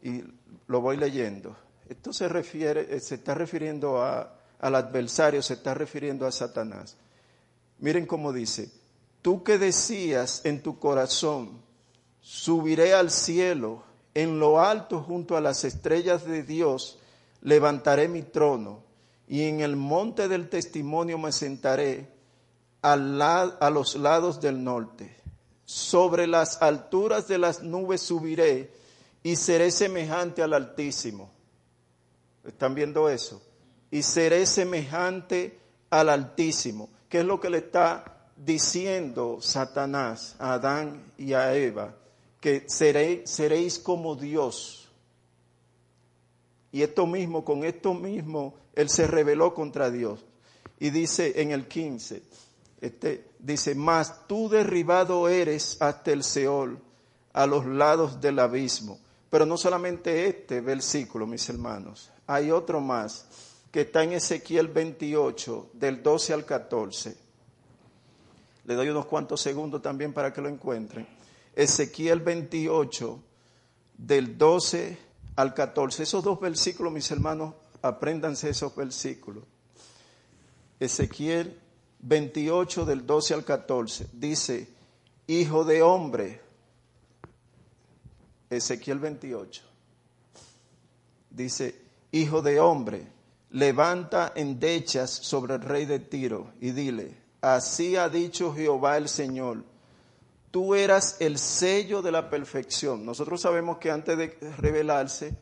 [0.03, 0.23] Y
[0.67, 1.55] lo voy leyendo.
[1.87, 6.97] Esto se refiere, eh, se está refiriendo a, al adversario, se está refiriendo a Satanás.
[7.79, 8.69] Miren cómo dice,
[9.21, 11.61] tú que decías en tu corazón,
[12.21, 16.99] subiré al cielo, en lo alto junto a las estrellas de Dios,
[17.41, 18.83] levantaré mi trono
[19.27, 22.09] y en el monte del testimonio me sentaré
[22.81, 25.15] a los lados del norte.
[25.65, 28.71] Sobre las alturas de las nubes subiré
[29.21, 31.29] y seré semejante al Altísimo.
[32.43, 33.41] ¿Están viendo eso?
[33.91, 35.59] Y seré semejante
[35.91, 36.89] al Altísimo.
[37.07, 41.93] ¿Qué es lo que le está diciendo Satanás a Adán y a Eva?
[42.39, 44.89] Que seréis como Dios.
[46.71, 50.23] Y esto mismo, con esto mismo, él se rebeló contra Dios.
[50.79, 52.23] Y dice en el 15,
[52.79, 56.79] este, dice, mas tú derribado eres hasta el Seol,
[57.33, 58.99] a los lados del abismo.
[59.29, 63.27] Pero no solamente este versículo, mis hermanos, hay otro más
[63.71, 67.17] que está en Ezequiel 28, del 12 al 14.
[68.65, 71.07] Le doy unos cuantos segundos también para que lo encuentren.
[71.59, 73.21] Ezequiel 28,
[73.97, 74.97] del 12
[75.35, 76.03] al 14.
[76.03, 79.43] Esos dos versículos, mis hermanos, apréndanse esos versículos.
[80.79, 81.59] Ezequiel
[81.99, 84.69] 28 del 12 al 14 dice,
[85.27, 86.41] hijo de hombre,
[88.49, 89.61] Ezequiel 28,
[91.29, 91.75] dice,
[92.13, 93.05] hijo de hombre,
[93.49, 99.65] levanta endechas sobre el rey de Tiro y dile, así ha dicho Jehová el Señor,
[100.51, 103.05] tú eras el sello de la perfección.
[103.05, 105.35] Nosotros sabemos que antes de revelarse,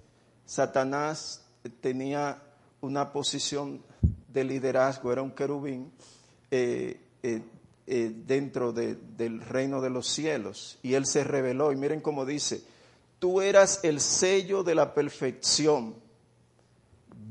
[0.46, 1.46] Satanás
[1.82, 2.41] tenía
[2.82, 3.84] una posición
[4.28, 5.91] de liderazgo, era un querubín
[6.52, 7.41] eh, eh,
[7.88, 10.78] eh, dentro del reino de los cielos.
[10.84, 11.72] Y él se reveló.
[11.72, 12.62] Y miren cómo dice,
[13.20, 15.96] tú eras el sello de la perfección,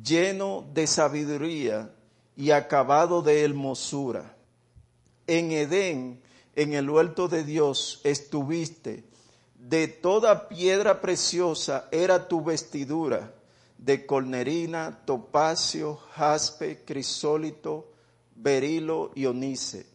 [0.02, 1.90] lleno de sabiduría
[2.36, 4.36] y acabado de hermosura.
[5.26, 6.20] En Edén,
[6.56, 9.04] en el huerto de Dios, estuviste.
[9.54, 13.32] De toda piedra preciosa era tu vestidura
[13.78, 17.92] de cornerina, topacio, jaspe, crisólito,
[18.34, 19.86] berilo y onice,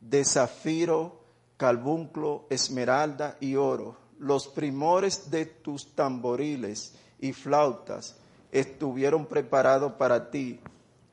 [0.00, 1.20] de zafiro,
[1.56, 3.96] calbunclo, esmeralda y oro.
[4.18, 8.16] Los primores de tus tamboriles y flautas
[8.52, 10.60] estuvieron preparados para ti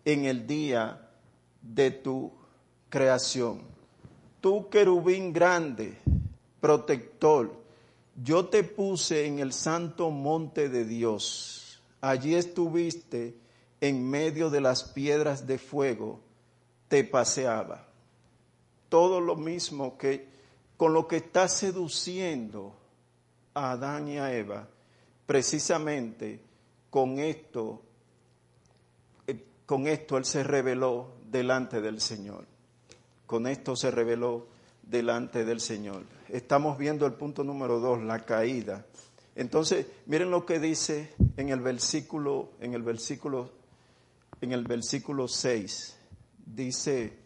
[0.06, 1.10] en el día
[1.62, 2.32] de tu
[2.90, 3.62] creación.
[4.42, 5.98] Tú, querubín grande,
[6.60, 7.54] protector,
[8.22, 11.62] yo te puse en el santo monte de Dios
[12.02, 13.38] allí estuviste
[13.80, 16.20] en medio de las piedras de fuego,
[16.88, 17.88] te paseaba.
[18.90, 20.30] Todo lo mismo que
[20.76, 22.76] con lo que está seduciendo
[23.54, 24.68] a Adán y a Eva,
[25.28, 26.42] precisamente
[26.90, 27.84] con esto,
[29.28, 32.51] eh, con esto él se reveló delante del Señor.
[33.32, 34.48] Con esto se reveló
[34.84, 36.04] delante del Señor.
[36.28, 38.86] Estamos viendo el punto número dos, la caída.
[39.36, 43.50] Entonces, miren lo que dice en el versículo, en el versículo,
[44.42, 45.98] en el versículo 6.
[46.46, 47.20] Dice,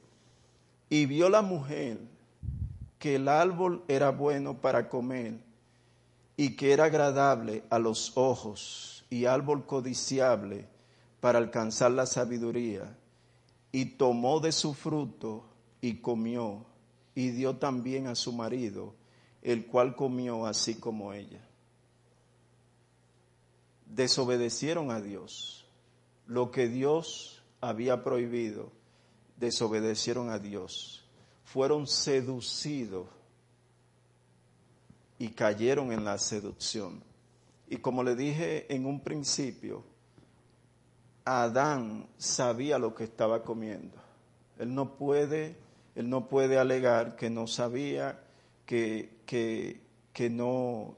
[0.89, 1.97] y vio la mujer
[2.99, 5.39] que el árbol era bueno para comer
[6.37, 10.67] y que era agradable a los ojos y árbol codiciable
[11.19, 12.95] para alcanzar la sabiduría,
[13.71, 15.54] y tomó de su fruto
[15.85, 16.65] y comió,
[17.13, 18.93] y dio también a su marido,
[19.41, 21.45] el cual comió así como ella
[23.95, 25.65] desobedecieron a Dios.
[26.27, 28.71] Lo que Dios había prohibido,
[29.37, 31.05] desobedecieron a Dios.
[31.43, 33.07] Fueron seducidos
[35.17, 37.01] y cayeron en la seducción.
[37.67, 39.83] Y como le dije en un principio,
[41.23, 43.95] Adán sabía lo que estaba comiendo.
[44.59, 45.55] Él no puede,
[45.95, 48.21] él no puede alegar que no sabía,
[48.65, 49.81] que, que,
[50.11, 50.95] que no,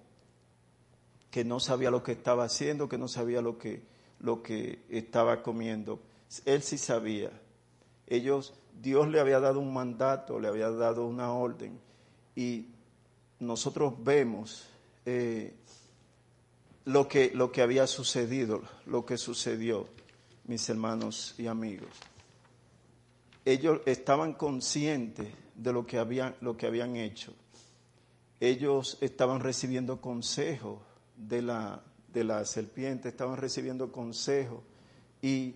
[1.30, 3.84] que no sabía lo que estaba haciendo, que no sabía lo que,
[4.20, 6.00] lo que estaba comiendo.
[6.46, 7.32] Él sí sabía.
[8.08, 11.80] Ellos, Dios le había dado un mandato, le había dado una orden.
[12.36, 12.68] Y
[13.40, 14.68] nosotros vemos
[15.06, 15.54] eh,
[16.86, 19.88] lo, que, lo que había sucedido, lo que sucedió,
[20.46, 21.90] mis hermanos y amigos.
[23.48, 27.34] Ellos estaban conscientes de lo que habían, lo que habían hecho.
[28.40, 30.82] Ellos estaban recibiendo consejo
[31.16, 31.82] de la,
[32.12, 34.64] de la serpiente, estaban recibiendo consejo
[35.22, 35.56] y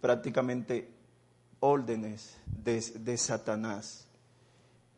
[0.00, 0.88] prácticamente
[1.60, 4.08] órdenes de, de Satanás.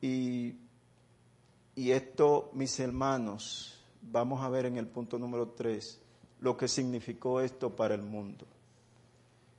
[0.01, 0.55] Y
[1.79, 6.01] y esto, mis hermanos, vamos a ver en el punto número 3
[6.41, 8.49] lo que significó esto para el mundo.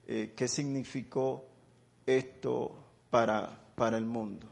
[0.06, 1.46] Eh, ¿Qué significó
[2.18, 2.76] esto
[3.10, 4.48] para, para el mundo?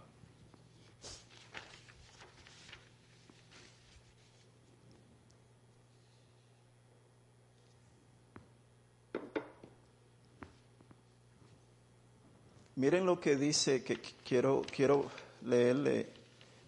[12.75, 15.09] Miren lo que dice, que quiero, quiero
[15.41, 16.17] leerle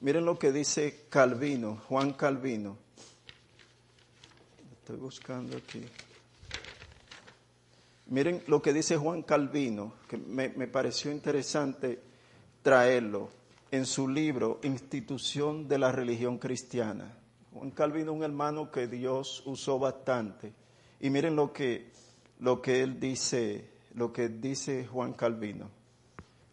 [0.02, 2.78] Miren lo que dice Calvino, Juan Calvino.
[4.72, 5.84] Estoy buscando aquí.
[8.10, 12.02] Miren lo que dice Juan Calvino, que me, pareció interesante
[12.62, 13.30] traerlo
[13.72, 17.18] en su libro Institución de la Religión Cristiana.
[17.54, 20.54] Juan Calvino, un hermano que Dios usó bastante.
[21.00, 21.92] Y miren lo que,
[22.40, 25.70] lo que él dice, lo que dice Juan Calvino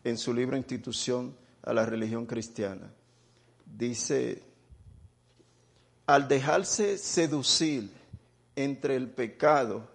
[0.04, 2.92] en su libro Institución a la Religión Cristiana
[3.76, 4.42] dice,
[6.06, 7.90] al dejarse seducir
[8.54, 9.88] entre el pecado,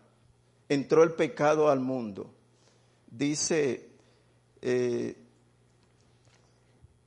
[0.72, 2.32] entró el pecado al mundo.
[3.06, 3.90] Dice,
[4.62, 5.18] eh,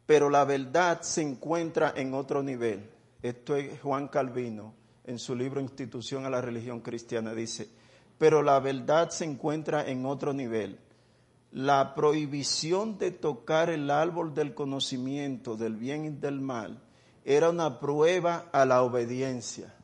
[0.05, 2.91] pero la verdad se encuentra en otro nivel.
[3.23, 4.75] Esto es Juan Calvino
[5.07, 7.33] en su libro Institución a la Religión Cristiana.
[7.33, 7.71] Dice,
[8.19, 10.79] pero la verdad se encuentra en otro nivel
[11.51, 16.83] la prohibición de tocar el árbol del conocimiento del bien y del mal
[17.25, 19.75] era una prueba a la obediencia.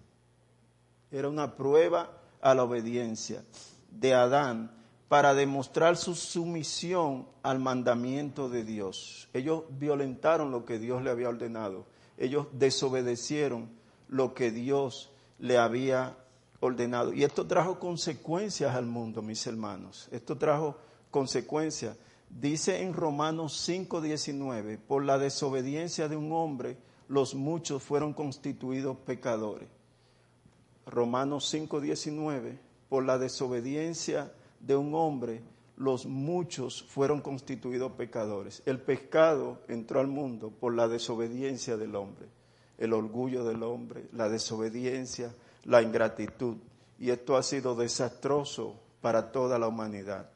[1.11, 2.11] Era una prueba
[2.43, 3.43] a la obediencia
[3.91, 4.71] de Adán
[5.09, 9.29] para demostrar su sumisión al mandamiento de Dios.
[9.33, 11.87] Ellos violentaron lo que Dios le había ordenado.
[12.17, 13.71] Ellos desobedecieron
[14.09, 16.17] lo que Dios le había
[16.61, 17.13] ordenado.
[17.13, 20.09] Y esto trajo consecuencias al mundo, mis hermanos.
[20.13, 20.77] Esto trajo
[21.11, 21.97] consecuencia.
[22.29, 26.77] Dice en Romanos 5:19, por la desobediencia de un hombre,
[27.09, 29.69] los muchos fueron constituidos pecadores.
[30.87, 32.59] Romanos 5:19,
[32.91, 35.41] por la desobediencia de un hombre,
[35.77, 38.63] los muchos fueron constituidos pecadores.
[38.67, 42.27] El pecado entró al mundo por la desobediencia del hombre,
[42.77, 45.33] el orgullo del hombre, la desobediencia,
[45.65, 46.57] la ingratitud.
[46.99, 50.29] Y esto ha sido desastroso para toda la humanidad.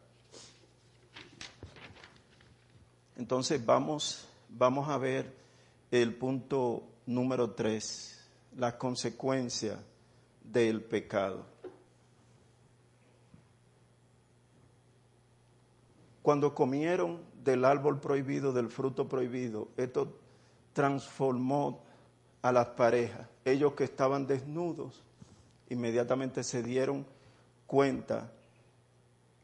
[3.16, 5.34] Entonces vamos, vamos a ver
[5.90, 8.24] el punto número tres,
[8.56, 9.78] la consecuencia
[10.42, 11.53] del pecado.
[16.24, 20.16] Cuando comieron del árbol prohibido, del fruto prohibido, esto
[20.72, 21.84] transformó
[22.40, 23.28] a las parejas.
[23.44, 25.02] Ellos que estaban desnudos,
[25.68, 27.04] inmediatamente se dieron
[27.66, 28.32] cuenta,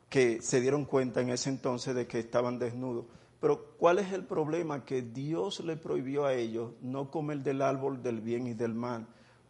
[0.09, 3.05] que se dieron cuenta en ese entonces de que estaban desnudos.
[3.43, 4.83] Pero ¿cuál es el problema?
[4.83, 9.07] Que Dios le prohibió a ellos no comer del árbol del bien y del mal,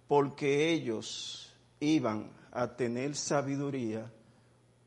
[0.09, 4.11] porque ellos iban a tener sabiduría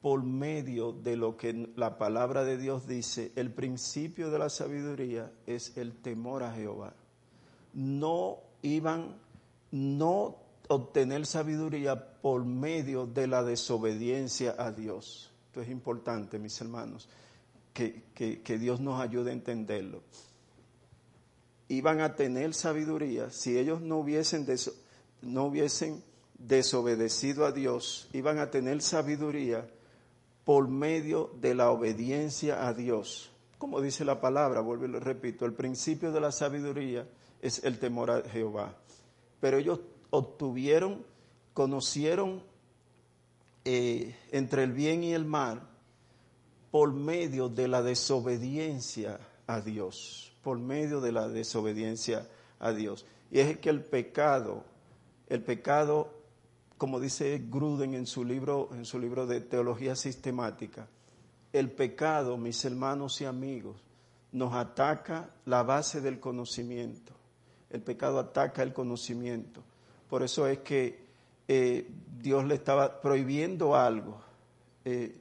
[0.04, 3.32] por medio de lo que la palabra de Dios dice.
[3.36, 6.94] El principio de la sabiduría es el temor a Jehová.
[7.74, 9.16] No iban,
[9.72, 10.36] no
[10.68, 15.32] obtener sabiduría por medio de la desobediencia a Dios.
[15.48, 17.10] Esto es importante, mis hermanos
[17.74, 20.04] que, Dios nos ayude a entenderlo.
[21.68, 24.46] Iban a tener sabiduría si ellos no hubiesen,
[25.22, 26.04] no hubiesen
[26.38, 29.68] desobedecido a Dios, iban a tener sabiduría
[30.46, 33.32] por medio de la obediencia a Dios.
[33.58, 37.08] Como dice la palabra, vuelvo y lo repito, el principio de la sabiduría
[37.42, 38.76] es el temor a Jehová.
[39.40, 39.80] Pero ellos
[40.10, 41.06] obtuvieron,
[41.54, 42.44] conocieron
[43.66, 45.70] eh, entre el bien y el mal
[46.72, 52.28] por medio de la desobediencia a Dios, por medio de la desobediencia
[52.60, 53.06] a Dios.
[53.32, 54.64] y es que el pecado,
[55.28, 56.23] el pecado,
[56.84, 60.86] como dice Gruden en su libro, en su libro de teología sistemática,
[61.54, 63.78] el pecado, mis hermanos y amigos,
[64.34, 67.14] nos ataca la base del conocimiento.
[67.70, 69.64] El pecado ataca el conocimiento.
[70.10, 71.00] Por eso es que
[71.48, 74.20] eh, Dios le estaba prohibiendo algo
[74.84, 75.16] eh,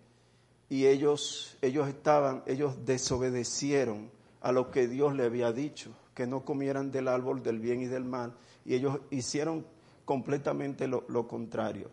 [0.68, 4.10] y ellos, ellos estaban, ellos desobedecieron
[4.40, 7.86] a lo que Dios le había dicho, que no comieran del árbol del bien y
[7.86, 8.34] del mal,
[8.64, 9.64] y ellos hicieron
[10.04, 11.90] completamente lo, contrario.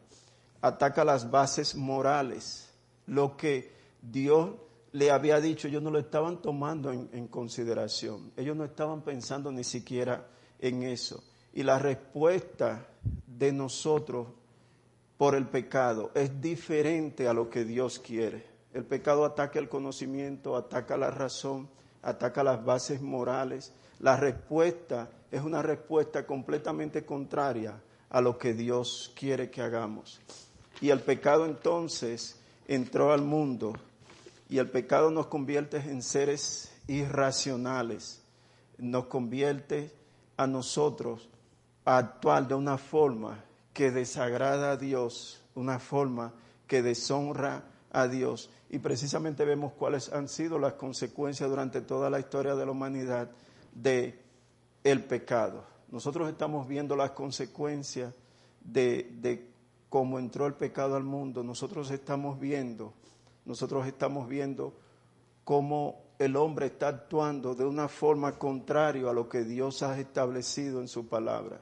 [0.61, 2.69] Ataca las bases morales,
[3.07, 4.51] lo que Dios
[4.91, 9.63] le había dicho, ellos no lo estaban tomando en consideración, ellos no estaban pensando ni
[9.63, 10.27] siquiera
[10.59, 11.23] en eso.
[11.53, 12.87] Y la respuesta
[13.25, 14.27] de nosotros
[15.17, 18.45] por el pecado es diferente a lo que Dios quiere.
[18.73, 21.69] El pecado ataca el conocimiento, ataca la razón,
[22.01, 23.73] ataca las bases morales.
[23.99, 30.19] La respuesta es una respuesta completamente contraria a lo que Dios quiere que hagamos.
[30.81, 32.37] Y el pecado entonces
[32.67, 33.73] entró al mundo
[34.49, 38.21] y el pecado nos convierte en seres irracionales,
[38.77, 39.91] nos convierte
[40.37, 41.29] a nosotros
[41.85, 43.43] a actuar de una forma
[43.73, 46.33] que desagrada a Dios, una forma
[46.67, 48.49] que deshonra a Dios.
[48.69, 53.29] Y precisamente vemos cuáles han sido las consecuencias durante toda la historia de la humanidad
[53.73, 54.19] de
[54.83, 55.63] el pecado.
[55.91, 58.13] Nosotros estamos viendo las consecuencias
[58.61, 59.49] de, de
[59.89, 61.43] cómo entró el pecado al mundo.
[61.43, 62.93] Nosotros estamos viendo,
[63.45, 64.73] nosotros estamos viendo
[65.43, 70.81] cómo el hombre está actuando de una forma contraria a lo que Dios ha establecido
[70.81, 71.59] en su palabra.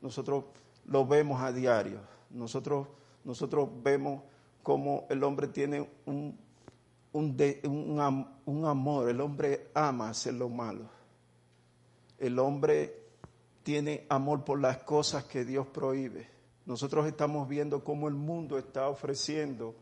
[0.00, 0.44] Nosotros
[0.86, 2.00] lo vemos a diario.
[2.30, 2.86] Nosotros,
[3.24, 4.22] nosotros vemos
[4.62, 6.38] cómo el hombre tiene un,
[7.12, 7.36] un,
[8.46, 10.84] un, amor, el hombre ama hacer lo malo.
[12.18, 13.05] El hombre
[13.66, 16.28] tiene amor por las cosas que Dios prohíbe.
[16.66, 19.74] Nosotros estamos viendo cómo el mundo está ofreciendo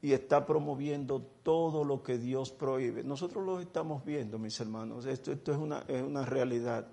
[0.00, 3.02] y está promoviendo todo lo que Dios prohíbe.
[3.02, 5.06] Nosotros lo estamos viendo, mis hermanos.
[5.06, 6.86] Esto, esto es, una, es una realidad.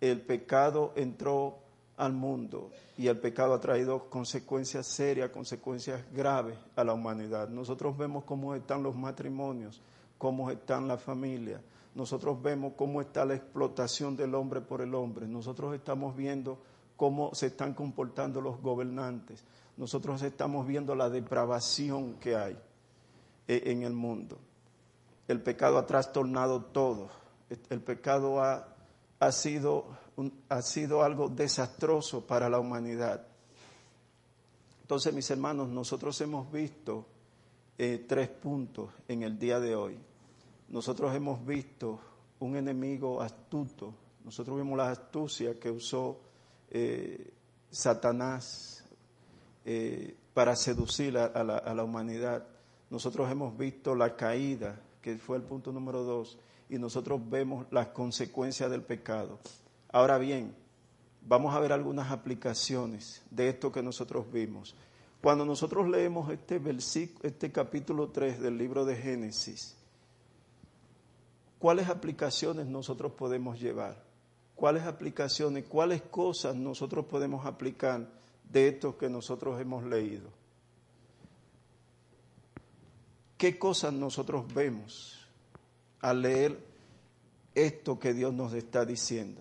[0.00, 1.58] El pecado entró
[1.96, 7.48] al mundo y el pecado ha traído consecuencias serias, consecuencias graves a la humanidad.
[7.48, 9.82] Nosotros vemos cómo están los matrimonios,
[10.18, 11.60] cómo están las familias.
[11.94, 15.26] Nosotros vemos cómo está la explotación del hombre por el hombre.
[15.26, 16.58] Nosotros estamos viendo
[16.96, 19.44] cómo se están comportando los gobernantes
[19.76, 22.58] nosotros estamos viendo la depravación que hay
[23.48, 24.38] eh, en el mundo.
[25.28, 27.08] El pecado ha trastornado todo.
[27.70, 28.68] El pecado ha,
[29.18, 29.86] ha, sido,
[30.48, 33.26] ha sido algo desastroso para la humanidad.
[34.82, 37.06] Entonces, mis hermanos, nosotros hemos visto
[37.78, 39.98] eh, tres puntos en el día de hoy.
[40.72, 42.00] Nosotros hemos visto
[42.40, 43.94] un enemigo astuto.
[44.24, 46.18] Nosotros vimos la astucia que usó
[46.70, 47.30] eh,
[47.70, 48.82] Satanás
[49.66, 52.46] eh, para seducir a, la, a la humanidad.
[52.88, 56.38] Nosotros hemos visto la caída, que fue el punto número dos,
[56.70, 59.40] y nosotros vemos las consecuencias del pecado.
[59.90, 60.54] Ahora bien,
[61.20, 64.74] vamos a ver algunas aplicaciones de esto que nosotros vimos.
[65.20, 69.76] Cuando nosotros leemos este, versículo, este capítulo 3 del libro de Génesis,
[71.62, 73.96] ¿cuáles aplicaciones nosotros podemos llevar?
[74.56, 78.08] ¿Cuáles aplicaciones, cuáles cosas nosotros podemos aplicar
[78.50, 80.28] de esto que nosotros hemos leído.
[83.38, 85.26] ¿Qué cosas nosotros vemos
[86.00, 86.58] al leer
[87.54, 89.40] esto que Dios nos está diciendo?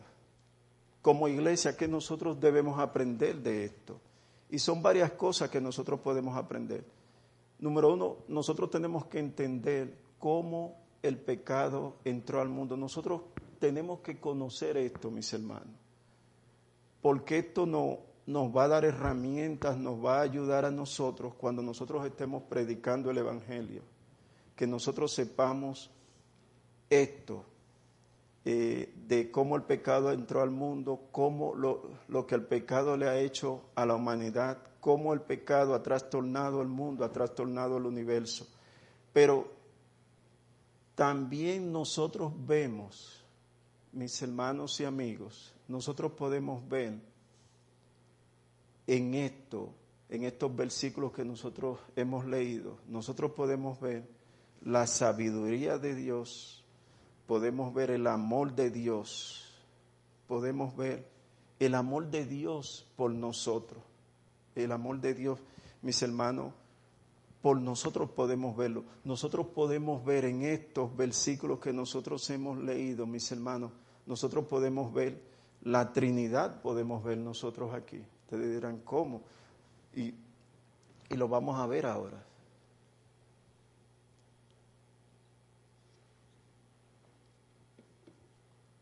[1.02, 4.00] Como iglesia, ¿qué nosotros debemos aprender de esto?
[4.52, 6.84] Y son varias cosas que nosotros podemos aprender.
[7.58, 12.78] Número uno, nosotros tenemos que entender cómo el pecado entró al mundo.
[12.78, 13.22] Nosotros
[13.60, 15.76] tenemos que conocer esto, mis hermanos.
[17.02, 21.62] Porque esto no, nos va a dar herramientas, nos va a ayudar a nosotros cuando
[21.62, 23.82] nosotros estemos predicando el Evangelio.
[24.56, 25.90] Que nosotros sepamos
[26.90, 27.46] esto,
[28.46, 33.08] eh, de cómo el pecado entró al mundo, cómo lo, lo, que el pecado le
[33.08, 37.86] ha hecho a la humanidad, cómo el pecado ha trastornado el mundo, ha trastornado el
[37.86, 38.48] universo.
[39.14, 39.61] Pero
[40.96, 43.24] también nosotros vemos,
[43.92, 47.00] mis hermanos y amigos, nosotros podemos ver
[48.88, 49.74] en esto,
[50.10, 54.08] en estos versículos que nosotros hemos leído, nosotros podemos ver
[54.64, 56.64] la sabiduría de Dios,
[57.26, 59.50] podemos ver el amor de Dios,
[60.28, 61.10] podemos ver
[61.60, 63.82] el amor de Dios por nosotros,
[64.56, 65.40] el amor de Dios,
[65.82, 66.54] mis hermanos,
[67.42, 68.84] por nosotros podemos verlo.
[69.04, 73.72] Nosotros podemos ver en estos versículos que nosotros hemos leído, mis hermanos,
[74.06, 75.32] nosotros podemos ver
[75.64, 78.04] la Trinidad podemos ver nosotros aquí.
[78.24, 79.22] Ustedes dirán, ¿cómo?
[79.94, 80.14] Y,
[81.10, 82.26] y lo vamos a ver ahora.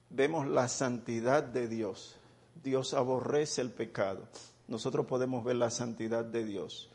[0.10, 2.18] Vemos la santidad de Dios.
[2.64, 4.28] Dios aborrece el pecado.
[4.68, 6.89] Nosotros podemos ver la santidad de Dios.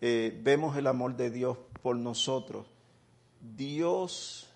[0.00, 2.66] Eh, vemos el amor de Dios por nosotros.
[3.40, 4.48] Dios,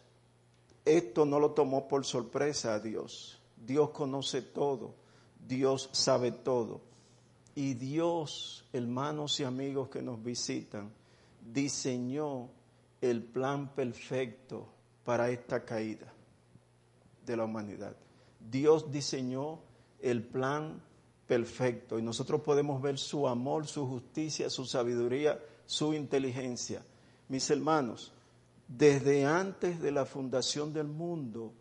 [0.84, 3.40] esto no lo tomó por sorpresa a Dios.
[3.56, 4.94] Dios conoce todo.
[5.46, 6.80] Dios sabe todo.
[7.54, 10.90] Y Dios, hermanos y amigos que nos visitan,
[11.52, 12.48] diseñó
[13.00, 14.66] el plan perfecto
[15.04, 16.12] para esta caída
[17.24, 17.94] de la humanidad.
[18.40, 19.60] Dios diseñó
[20.00, 20.82] el plan
[21.26, 26.82] perfecto y nosotros podemos ver su amor, su justicia, su sabiduría, su inteligencia.
[27.28, 28.12] Mis hermanos,
[28.68, 31.52] desde antes de la fundación del mundo,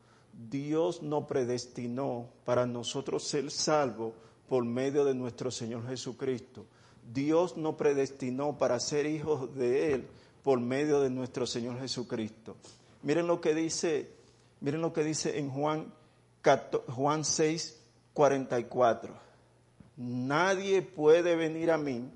[0.49, 4.13] Dios nos predestinó para nosotros ser salvos
[4.47, 6.65] por medio de nuestro Señor Jesucristo.
[7.13, 10.07] Dios nos predestinó para ser hijos de Él
[10.43, 12.55] por medio de nuestro Señor Jesucristo.
[13.01, 14.09] Miren lo que dice,
[14.61, 15.93] miren lo que dice en Juan,
[16.87, 17.79] Juan 6,
[18.13, 19.22] 44.
[19.97, 22.09] Nadie puede venir a mí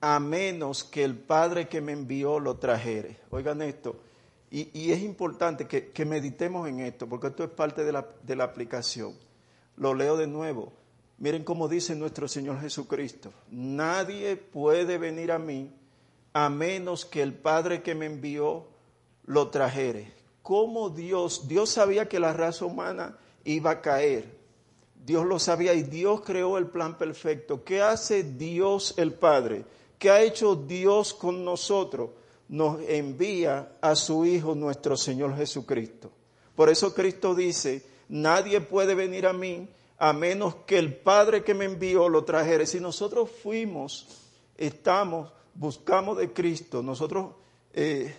[0.00, 3.18] a menos que el Padre que me envió lo trajere.
[3.30, 4.00] Oigan esto,
[4.50, 8.44] y, es importante que, meditemos en esto, porque esto es parte de la, de la
[8.44, 9.14] aplicación.
[9.76, 10.72] Lo leo de nuevo.
[11.18, 13.32] Miren cómo dice nuestro Señor Jesucristo.
[13.50, 15.72] Nadie puede venir a mí
[16.34, 18.68] a menos que el Padre que me envió
[19.24, 20.12] lo trajere.
[20.42, 24.38] ¿Cómo Dios, Dios sabía que la raza humana iba a caer?
[25.04, 27.62] Dios lo sabía y Dios creó el plan perfecto.
[27.62, 29.64] ¿Qué hace Dios el Padre?
[29.98, 32.10] ¿Qué ha hecho Dios con nosotros?
[32.48, 36.10] Nos envía a su Hijo nuestro Señor Jesucristo.
[36.56, 41.54] Por eso Cristo dice, nadie puede venir a mí a menos que el Padre que
[41.54, 42.66] me envió lo trajere.
[42.66, 44.06] Si nosotros fuimos,
[44.56, 47.32] estamos, buscamos de Cristo, nosotros
[47.72, 48.14] eh,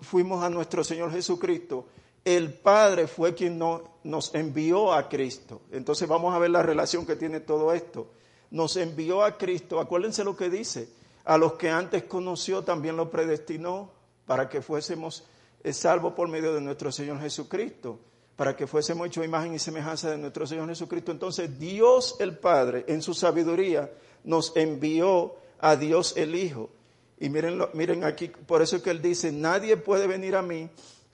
[0.00, 1.86] fuimos a nuestro Señor Jesucristo,
[2.26, 5.62] el Padre fue quien nos envió a Cristo.
[5.70, 8.08] Entonces vamos a ver la relación que tiene todo esto.
[8.50, 10.88] Nos envió a Cristo, acuérdense lo que dice,
[11.24, 13.90] a los que antes conoció también lo predestinó
[14.26, 15.24] para que fuésemos
[15.62, 18.00] eh, salvos por medio de nuestro Señor Jesucristo,
[18.34, 21.12] para que fuésemos hecho imagen y semejanza de nuestro Señor Jesucristo.
[21.12, 23.88] Entonces Dios el Padre, en su sabiduría,
[24.24, 26.70] nos envió a Dios el Hijo.
[27.20, 30.68] Y miren, miren aquí, por eso es que Él dice, nadie puede venir a mí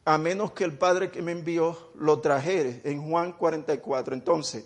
[0.05, 4.15] a menos que el Padre que me envió lo trajere, en Juan 44.
[4.15, 4.65] Entonces,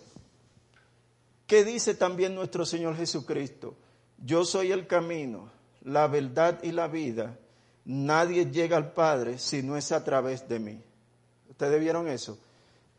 [1.45, 3.75] ¿qué dice también nuestro Señor Jesucristo?
[4.23, 5.49] Yo soy el camino,
[5.83, 7.37] la verdad y la vida.
[7.85, 10.81] Nadie llega al Padre si no es a través de mí.
[11.49, 12.37] ¿Ustedes vieron eso?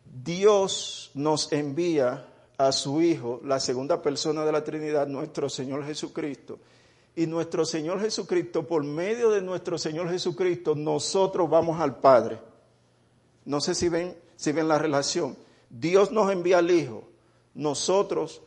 [0.05, 2.27] Dios nos envía
[2.57, 6.59] a su Hijo, la segunda persona de la Trinidad, nuestro Señor Jesucristo,
[7.17, 12.39] y nuestro Señor Jesucristo, por medio de nuestro Señor Jesucristo, nosotros vamos al Padre.
[13.45, 15.37] No sé si ven, si ven la relación.
[15.71, 17.05] Dios nos envía al Hijo.
[17.55, 18.43] Nosotros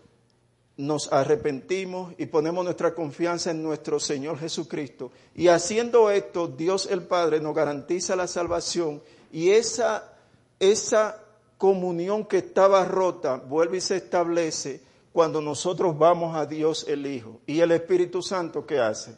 [0.77, 5.11] nos arrepentimos y ponemos nuestra confianza en nuestro Señor Jesucristo.
[5.35, 9.01] Y haciendo esto, Dios el Padre nos garantiza la salvación
[9.31, 10.13] y esa,
[10.59, 11.23] esa
[11.57, 14.81] comunión que estaba rota vuelve y se establece
[15.11, 17.41] cuando nosotros vamos a Dios el Hijo.
[17.45, 19.17] ¿Y el Espíritu Santo qué hace?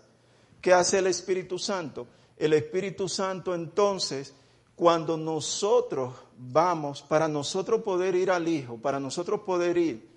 [0.62, 2.08] ¿Qué hace el Espíritu Santo?
[2.38, 4.34] El Espíritu Santo entonces,
[4.76, 10.10] cuando nosotros vamos, para nosotros poder ir al Hijo, para nosotros poder ir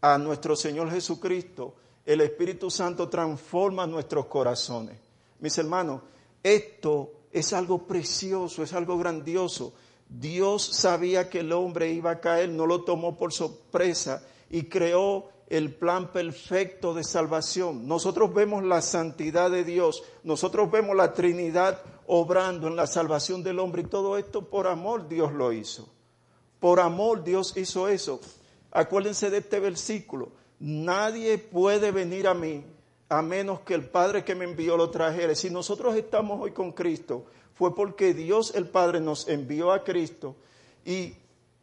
[0.00, 1.74] a nuestro Señor Jesucristo,
[2.04, 4.98] el Espíritu Santo transforma nuestros corazones.
[5.40, 6.02] Mis hermanos,
[6.42, 9.72] esto es algo precioso, es algo grandioso.
[10.08, 14.22] Dios sabía que el hombre iba a caer, no lo tomó por sorpresa
[14.52, 17.88] y creó el plan perfecto de salvación.
[17.88, 23.58] Nosotros vemos la santidad de Dios, nosotros vemos la Trinidad obrando en la salvación del
[23.58, 25.88] hombre y todo esto por amor Dios lo hizo.
[26.60, 28.20] Por amor Dios hizo eso.
[28.70, 30.30] Acuérdense de este versículo.
[30.60, 32.64] Nadie puede venir a mí
[33.08, 35.34] a menos que el Padre que me envió lo trajere.
[35.34, 40.36] Si nosotros estamos hoy con Cristo, fue porque Dios el Padre nos envió a Cristo
[40.84, 41.14] y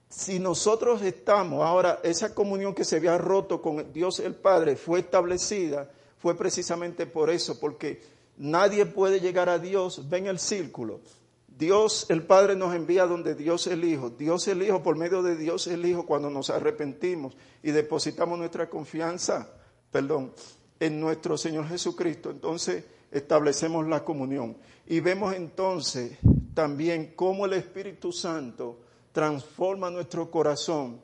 [0.10, 4.99] si nosotros estamos, ahora esa comunión que se había roto con Dios el Padre fue
[4.99, 8.01] establecida, fue precisamente por eso, porque
[8.38, 11.01] nadie puede llegar a Dios, ven el círculo.
[11.47, 14.10] Dios el Padre nos envía donde Dios el Hijo.
[14.10, 18.70] Dios el Hijo, por medio de Dios el Hijo, cuando nos arrepentimos y depositamos nuestra
[18.70, 19.49] confianza,
[19.91, 20.34] perdón,
[20.80, 24.57] en nuestro Señor Jesucristo, entonces establecemos la comunión.
[24.88, 26.18] Y vemos entonces
[26.53, 28.80] también cómo el Espíritu Santo
[29.20, 30.98] transforma nuestro corazón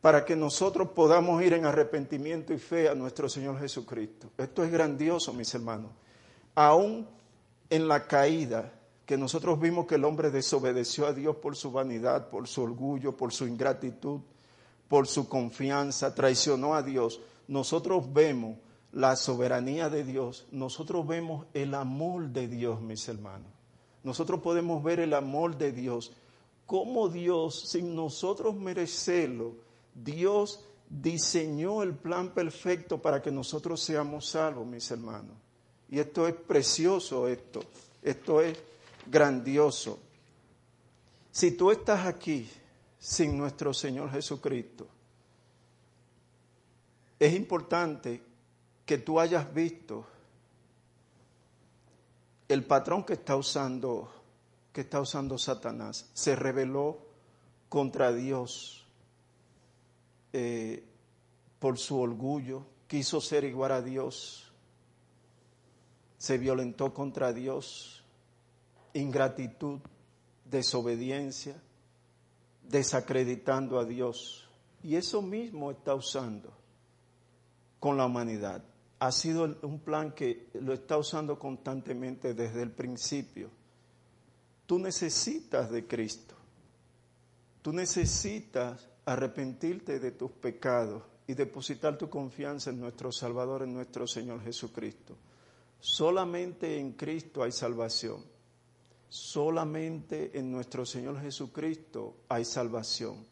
[0.00, 4.30] para que nosotros podamos ir en arrepentimiento y fe a nuestro Señor Jesucristo.
[4.38, 5.90] Esto es grandioso, mis hermanos.
[6.54, 7.08] Aún
[7.68, 8.72] en la caída,
[9.04, 13.16] que nosotros vimos que el hombre desobedeció a Dios por su vanidad, por su orgullo,
[13.16, 14.20] por su ingratitud,
[14.86, 18.58] por su confianza, traicionó a Dios, nosotros vemos
[18.92, 23.50] la soberanía de Dios, nosotros vemos el amor de Dios, mis hermanos.
[24.04, 26.12] Nosotros podemos ver el amor de Dios,
[26.66, 29.54] cómo Dios, sin nosotros merecerlo,
[29.94, 35.36] Dios diseñó el plan perfecto para que nosotros seamos salvos, mis hermanos.
[35.88, 37.60] Y esto es precioso, esto,
[38.02, 38.58] esto es
[39.06, 39.98] grandioso.
[41.30, 42.48] Si tú estás aquí
[42.98, 44.88] sin nuestro Señor Jesucristo,
[47.18, 48.22] es importante
[48.84, 50.06] que tú hayas visto
[52.48, 54.10] el patrón que está usando
[54.76, 56.98] que está usando Satanás se rebeló
[57.70, 58.86] contra Dios
[60.34, 60.84] eh,
[61.58, 64.52] por su orgullo, quiso ser igual a Dios,
[66.18, 68.04] se violentó contra Dios,
[68.92, 69.80] ingratitud,
[70.44, 71.56] desobediencia,
[72.68, 74.46] desacreditando a Dios.
[74.82, 76.52] Y eso mismo está usando
[77.80, 78.62] con la humanidad.
[78.98, 83.55] Ha sido un plan que lo está usando constantemente desde el principio.
[84.66, 86.34] Tú necesitas de Cristo.
[87.62, 94.06] Tú necesitas arrepentirte de tus pecados y depositar tu confianza en nuestro Salvador, en nuestro
[94.06, 95.16] Señor Jesucristo.
[95.80, 98.24] Solamente en Cristo hay salvación.
[99.08, 103.24] Solamente en nuestro Señor Jesucristo hay salvación.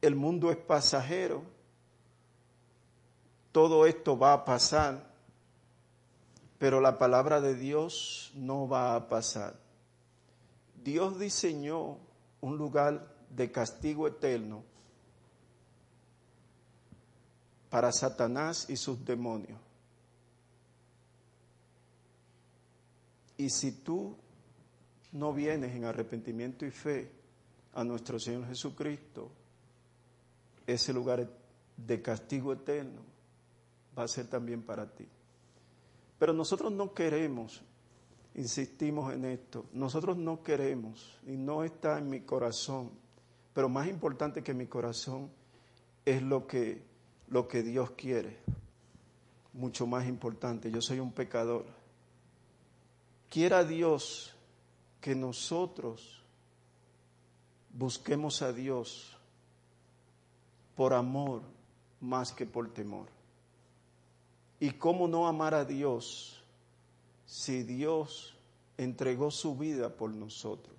[0.00, 1.42] El mundo es pasajero.
[3.52, 5.09] Todo esto va a pasar,
[6.60, 9.58] pero la palabra de Dios no va a pasar.
[10.84, 11.96] Dios diseñó
[12.42, 14.62] un lugar de castigo eterno
[17.70, 19.58] para Satanás y sus demonios.
[23.38, 24.14] Y si tú
[25.12, 27.10] no vienes en arrepentimiento y fe
[27.72, 29.30] a nuestro Señor Jesucristo,
[30.66, 31.26] ese lugar
[31.74, 33.00] de castigo eterno
[33.98, 35.08] va a ser también para ti.
[36.20, 37.60] Pero nosotros no queremos,
[38.36, 42.92] insistimos en esto, nosotros no queremos, y no está en mi corazón,
[43.52, 45.28] pero más importante que mi corazón
[46.04, 46.84] es lo que,
[47.26, 48.38] lo que Dios quiere,
[49.52, 51.80] mucho más importante, yo soy un pecador
[53.30, 54.34] Quiera Dios
[55.00, 56.20] que nosotros
[57.72, 59.16] busquemos a Dios
[60.74, 61.42] por amor
[62.00, 63.06] más que por temor.
[64.60, 66.44] ¿Y cómo no amar a Dios
[67.24, 68.34] si Dios
[68.76, 70.76] entregó su vida por nosotros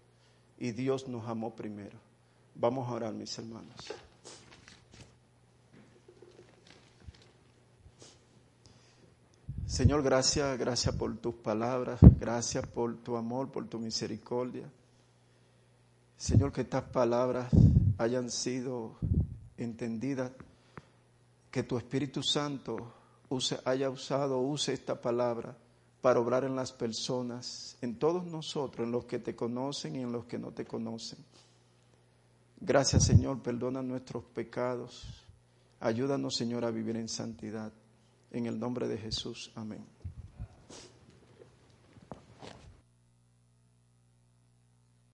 [0.60, 1.98] y Dios nos amó primero?
[2.54, 3.76] Vamos a orar, mis hermanos.
[9.66, 14.70] Señor, gracias, gracias por tus palabras, gracias por tu amor, por tu misericordia.
[16.18, 17.50] Señor, que estas palabras
[17.98, 18.98] hayan sido
[19.58, 20.32] entendidas,
[21.50, 22.94] que tu Espíritu Santo
[23.32, 25.58] use, haya usado, use esta palabra
[26.02, 30.12] para obrar en las personas, en todos nosotros, en los que te conocen y en
[30.12, 31.20] los que no te conocen.
[32.60, 35.08] Gracias, Señor, perdona nuestros pecados.
[35.80, 37.72] Ayúdanos, Señor, a vivir en santidad.
[38.32, 39.52] En el nombre de Jesús.
[39.56, 40.01] Amén.